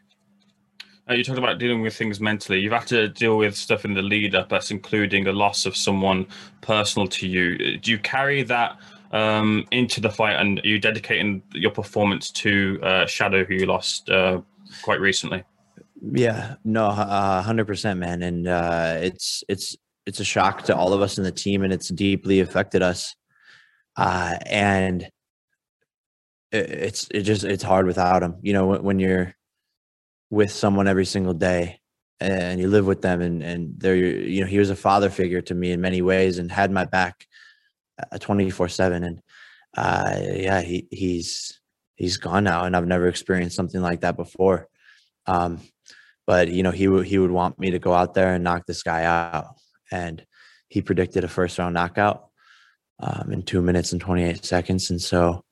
Uh, 1.10 1.14
you 1.14 1.24
talked 1.24 1.38
about 1.38 1.58
dealing 1.58 1.82
with 1.82 1.96
things 1.96 2.20
mentally. 2.20 2.60
You've 2.60 2.72
had 2.72 2.86
to 2.88 3.08
deal 3.08 3.36
with 3.36 3.56
stuff 3.56 3.84
in 3.84 3.94
the 3.94 4.02
lead 4.02 4.34
up, 4.34 4.48
that's 4.48 4.70
including 4.70 5.24
the 5.24 5.32
loss 5.32 5.66
of 5.66 5.76
someone 5.76 6.26
personal 6.60 7.08
to 7.08 7.26
you. 7.26 7.78
Do 7.78 7.90
you 7.90 7.98
carry 7.98 8.44
that 8.44 8.78
um, 9.10 9.66
into 9.72 10.00
the 10.00 10.10
fight, 10.10 10.34
and 10.34 10.60
are 10.60 10.68
you 10.68 10.78
dedicating 10.78 11.42
your 11.52 11.72
performance 11.72 12.30
to 12.32 12.78
uh, 12.82 13.06
Shadow, 13.06 13.44
who 13.44 13.54
you 13.54 13.66
lost 13.66 14.08
uh, 14.08 14.40
quite 14.82 15.00
recently? 15.00 15.42
Yeah, 16.00 16.54
no, 16.64 16.90
hundred 16.90 17.66
percent, 17.66 17.98
man, 17.98 18.22
and 18.22 18.46
uh, 18.46 18.98
it's 19.00 19.42
it's 19.48 19.76
it's 20.06 20.20
a 20.20 20.24
shock 20.24 20.62
to 20.64 20.76
all 20.76 20.92
of 20.92 21.02
us 21.02 21.18
in 21.18 21.24
the 21.24 21.32
team, 21.32 21.64
and 21.64 21.72
it's 21.72 21.88
deeply 21.88 22.38
affected 22.38 22.82
us. 22.82 23.16
Uh, 23.96 24.38
and 24.46 25.02
it, 26.52 26.70
it's 26.70 27.08
it 27.10 27.22
just 27.22 27.42
it's 27.42 27.64
hard 27.64 27.86
without 27.86 28.22
him. 28.22 28.36
You 28.42 28.52
know, 28.52 28.66
when, 28.66 28.82
when 28.84 28.98
you're 29.00 29.34
with 30.30 30.50
someone 30.50 30.86
every 30.88 31.04
single 31.04 31.34
day 31.34 31.80
and 32.20 32.60
you 32.60 32.68
live 32.68 32.86
with 32.86 33.02
them 33.02 33.20
and 33.20 33.42
and 33.42 33.74
they're 33.78 33.96
you 33.96 34.40
know 34.40 34.46
he 34.46 34.58
was 34.58 34.70
a 34.70 34.76
father 34.76 35.10
figure 35.10 35.40
to 35.40 35.54
me 35.54 35.72
in 35.72 35.80
many 35.80 36.02
ways 36.02 36.38
and 36.38 36.52
had 36.52 36.70
my 36.70 36.84
back 36.84 37.26
uh, 38.12 38.18
24 38.18 38.68
7 38.68 39.04
and 39.04 39.20
uh 39.76 40.16
yeah 40.20 40.60
he 40.60 40.86
he's 40.90 41.60
he's 41.96 42.18
gone 42.18 42.44
now 42.44 42.64
and 42.64 42.76
i've 42.76 42.86
never 42.86 43.08
experienced 43.08 43.56
something 43.56 43.80
like 43.80 44.00
that 44.00 44.16
before. 44.16 44.68
Um 45.26 45.60
but 46.26 46.48
you 46.48 46.62
know 46.62 46.70
he 46.70 46.86
would 46.86 47.06
he 47.06 47.18
would 47.18 47.30
want 47.30 47.58
me 47.58 47.72
to 47.72 47.78
go 47.78 47.92
out 47.92 48.14
there 48.14 48.34
and 48.34 48.44
knock 48.44 48.66
this 48.66 48.82
guy 48.82 49.04
out 49.04 49.56
and 49.90 50.24
he 50.68 50.80
predicted 50.80 51.24
a 51.24 51.28
first 51.28 51.58
round 51.58 51.74
knockout 51.74 52.28
um, 53.00 53.32
in 53.32 53.42
two 53.42 53.60
minutes 53.60 53.92
and 53.92 54.00
28 54.00 54.44
seconds 54.44 54.90
and 54.90 55.00
so 55.00 55.44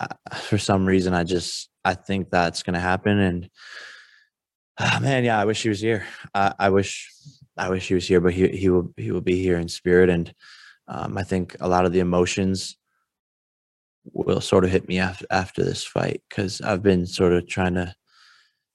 uh, 0.00 0.36
for 0.36 0.56
some 0.56 0.86
reason 0.86 1.12
i 1.12 1.22
just 1.22 1.68
I 1.84 1.94
think 1.94 2.30
that's 2.30 2.62
going 2.62 2.74
to 2.74 2.80
happen. 2.80 3.18
And 3.18 3.50
oh, 4.78 5.00
man, 5.00 5.24
yeah, 5.24 5.38
I 5.38 5.44
wish 5.44 5.62
he 5.62 5.68
was 5.68 5.80
here. 5.80 6.06
I, 6.34 6.54
I 6.58 6.70
wish, 6.70 7.10
I 7.56 7.68
wish 7.68 7.88
he 7.88 7.94
was 7.94 8.08
here, 8.08 8.20
but 8.20 8.32
he 8.32 8.48
he 8.48 8.68
will 8.68 8.92
he 8.96 9.12
will 9.12 9.20
be 9.20 9.40
here 9.40 9.58
in 9.58 9.68
spirit. 9.68 10.10
And 10.10 10.34
um, 10.88 11.16
I 11.16 11.22
think 11.22 11.56
a 11.60 11.68
lot 11.68 11.84
of 11.84 11.92
the 11.92 12.00
emotions 12.00 12.76
will 14.12 14.40
sort 14.40 14.64
of 14.64 14.70
hit 14.70 14.88
me 14.88 14.98
after 14.98 15.26
after 15.30 15.64
this 15.64 15.84
fight 15.84 16.22
because 16.28 16.60
I've 16.60 16.82
been 16.82 17.06
sort 17.06 17.32
of 17.32 17.46
trying 17.46 17.74
to 17.74 17.94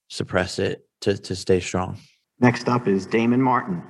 suppress 0.09 0.59
it 0.59 0.87
to 1.01 1.17
to 1.17 1.35
stay 1.35 1.59
strong. 1.59 1.97
Next 2.39 2.69
up 2.69 2.87
is 2.87 3.05
Damon 3.05 3.41
Martin. 3.41 3.83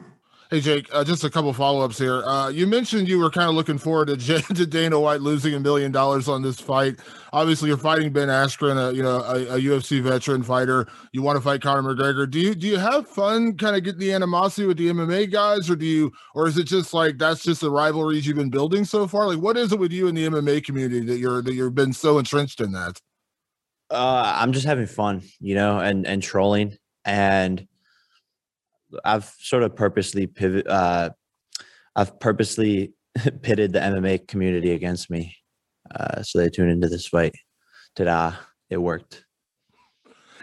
Hey 0.49 0.61
Jake, 0.61 0.89
uh, 0.91 1.03
just 1.03 1.23
a 1.23 1.29
couple 1.29 1.53
follow 1.53 1.85
ups 1.85 1.99
here. 1.99 2.23
Uh, 2.23 2.49
you 2.49 2.65
mentioned 2.65 3.07
you 3.07 3.19
were 3.19 3.29
kind 3.29 3.47
of 3.47 3.53
looking 3.53 3.77
forward 3.77 4.07
to, 4.07 4.17
J- 4.17 4.41
to 4.55 4.65
Dana 4.65 4.99
White 4.99 5.21
losing 5.21 5.53
a 5.53 5.59
million 5.59 5.91
dollars 5.91 6.27
on 6.27 6.41
this 6.41 6.59
fight. 6.59 6.95
Obviously, 7.33 7.67
you're 7.67 7.77
fighting 7.77 8.11
Ben 8.11 8.29
Askren, 8.29 8.89
a 8.89 8.91
you 8.91 9.03
know 9.03 9.21
a, 9.21 9.57
a, 9.57 9.59
UFC 9.59 10.01
veteran 10.01 10.41
fighter. 10.41 10.87
You 11.11 11.21
want 11.21 11.37
to 11.37 11.41
fight 11.41 11.61
Conor 11.61 11.83
McGregor. 11.83 12.27
Do 12.27 12.39
you 12.39 12.55
do 12.55 12.65
you 12.65 12.79
have 12.79 13.07
fun 13.07 13.57
kind 13.57 13.75
of 13.75 13.83
getting 13.83 13.99
the 13.99 14.11
animosity 14.11 14.65
with 14.65 14.77
the 14.77 14.87
MMA 14.87 15.31
guys, 15.31 15.69
or 15.69 15.75
do 15.75 15.85
you, 15.85 16.11
or 16.33 16.47
is 16.47 16.57
it 16.57 16.63
just 16.63 16.95
like 16.95 17.19
that's 17.19 17.43
just 17.43 17.61
the 17.61 17.69
rivalries 17.69 18.25
you've 18.25 18.37
been 18.37 18.49
building 18.49 18.85
so 18.85 19.05
far? 19.07 19.27
Like, 19.27 19.37
what 19.43 19.55
is 19.55 19.71
it 19.71 19.77
with 19.77 19.91
you 19.91 20.07
in 20.07 20.15
the 20.15 20.27
MMA 20.27 20.63
community 20.63 21.05
that 21.05 21.19
you're 21.19 21.43
that 21.43 21.53
you've 21.53 21.75
been 21.75 21.93
so 21.93 22.17
entrenched 22.17 22.59
in 22.59 22.71
that? 22.71 22.99
Uh, 23.91 24.33
I'm 24.35 24.51
just 24.51 24.65
having 24.65 24.87
fun, 24.87 25.21
you 25.39 25.53
know, 25.53 25.77
and 25.77 26.07
and 26.07 26.23
trolling 26.23 26.75
and 27.05 27.67
I've 29.03 29.33
sort 29.39 29.63
of 29.63 29.75
purposely 29.75 30.27
pivot. 30.27 30.67
Uh, 30.67 31.11
I've 31.95 32.19
purposely 32.19 32.93
pitted 33.41 33.73
the 33.73 33.79
MMA 33.79 34.27
community 34.27 34.71
against 34.71 35.09
me, 35.09 35.35
uh, 35.93 36.21
so 36.23 36.39
they 36.39 36.49
tune 36.49 36.69
into 36.69 36.87
this 36.87 37.07
fight. 37.07 37.35
Ta-da! 37.95 38.35
It 38.69 38.77
worked. 38.77 39.25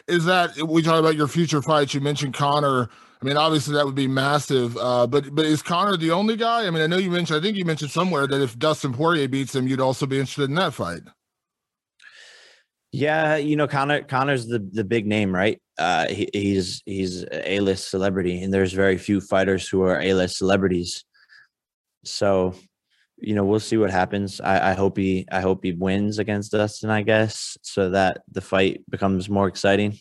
Is 0.09 0.24
that 0.26 0.56
we 0.56 0.82
talk 0.82 1.00
about 1.00 1.16
your 1.16 1.28
future 1.28 1.62
fights? 1.62 1.94
You 1.94 2.00
mentioned 2.00 2.35
Conor. 2.35 2.88
I 3.20 3.24
mean, 3.24 3.37
obviously 3.37 3.74
that 3.74 3.85
would 3.85 3.94
be 3.94 4.06
massive. 4.06 4.76
Uh, 4.76 5.06
but 5.06 5.35
but 5.35 5.46
is 5.46 5.62
Conor 5.62 5.96
the 5.96 6.11
only 6.11 6.37
guy? 6.37 6.66
I 6.66 6.70
mean, 6.70 6.82
I 6.82 6.87
know 6.87 6.98
you 6.98 7.11
mentioned. 7.11 7.38
I 7.38 7.42
think 7.42 7.56
you 7.56 7.64
mentioned 7.64 7.90
somewhere 7.90 8.26
that 8.26 8.42
if 8.42 8.59
Dustin 8.59 8.92
Poirier 8.92 9.28
beats 9.28 9.54
him, 9.54 9.66
you'd 9.66 9.80
also 9.80 10.06
be 10.06 10.18
interested 10.18 10.48
in 10.48 10.54
that 10.56 10.74
fight. 10.74 11.00
Yeah, 12.96 13.37
you 13.37 13.56
know, 13.56 13.68
Conor. 13.68 14.00
Conor's 14.04 14.46
the 14.46 14.59
the 14.59 14.82
big 14.82 15.06
name, 15.06 15.35
right? 15.35 15.61
Uh, 15.76 16.09
he, 16.09 16.30
he's 16.32 16.82
he's 16.87 17.26
a 17.30 17.61
list 17.61 17.90
celebrity, 17.90 18.42
and 18.42 18.54
there's 18.54 18.72
very 18.72 18.96
few 18.96 19.20
fighters 19.20 19.68
who 19.68 19.82
are 19.82 20.00
a 20.00 20.14
list 20.14 20.38
celebrities. 20.38 21.04
So, 22.06 22.54
you 23.18 23.35
know, 23.35 23.44
we'll 23.44 23.61
see 23.61 23.76
what 23.76 23.90
happens. 23.90 24.40
I, 24.40 24.70
I 24.70 24.74
hope 24.74 24.96
he 24.96 25.26
I 25.30 25.42
hope 25.42 25.62
he 25.62 25.72
wins 25.72 26.18
against 26.18 26.52
Dustin, 26.52 26.88
I 26.88 27.02
guess, 27.02 27.59
so 27.61 27.90
that 27.90 28.22
the 28.32 28.40
fight 28.40 28.82
becomes 28.88 29.28
more 29.28 29.46
exciting. 29.46 29.98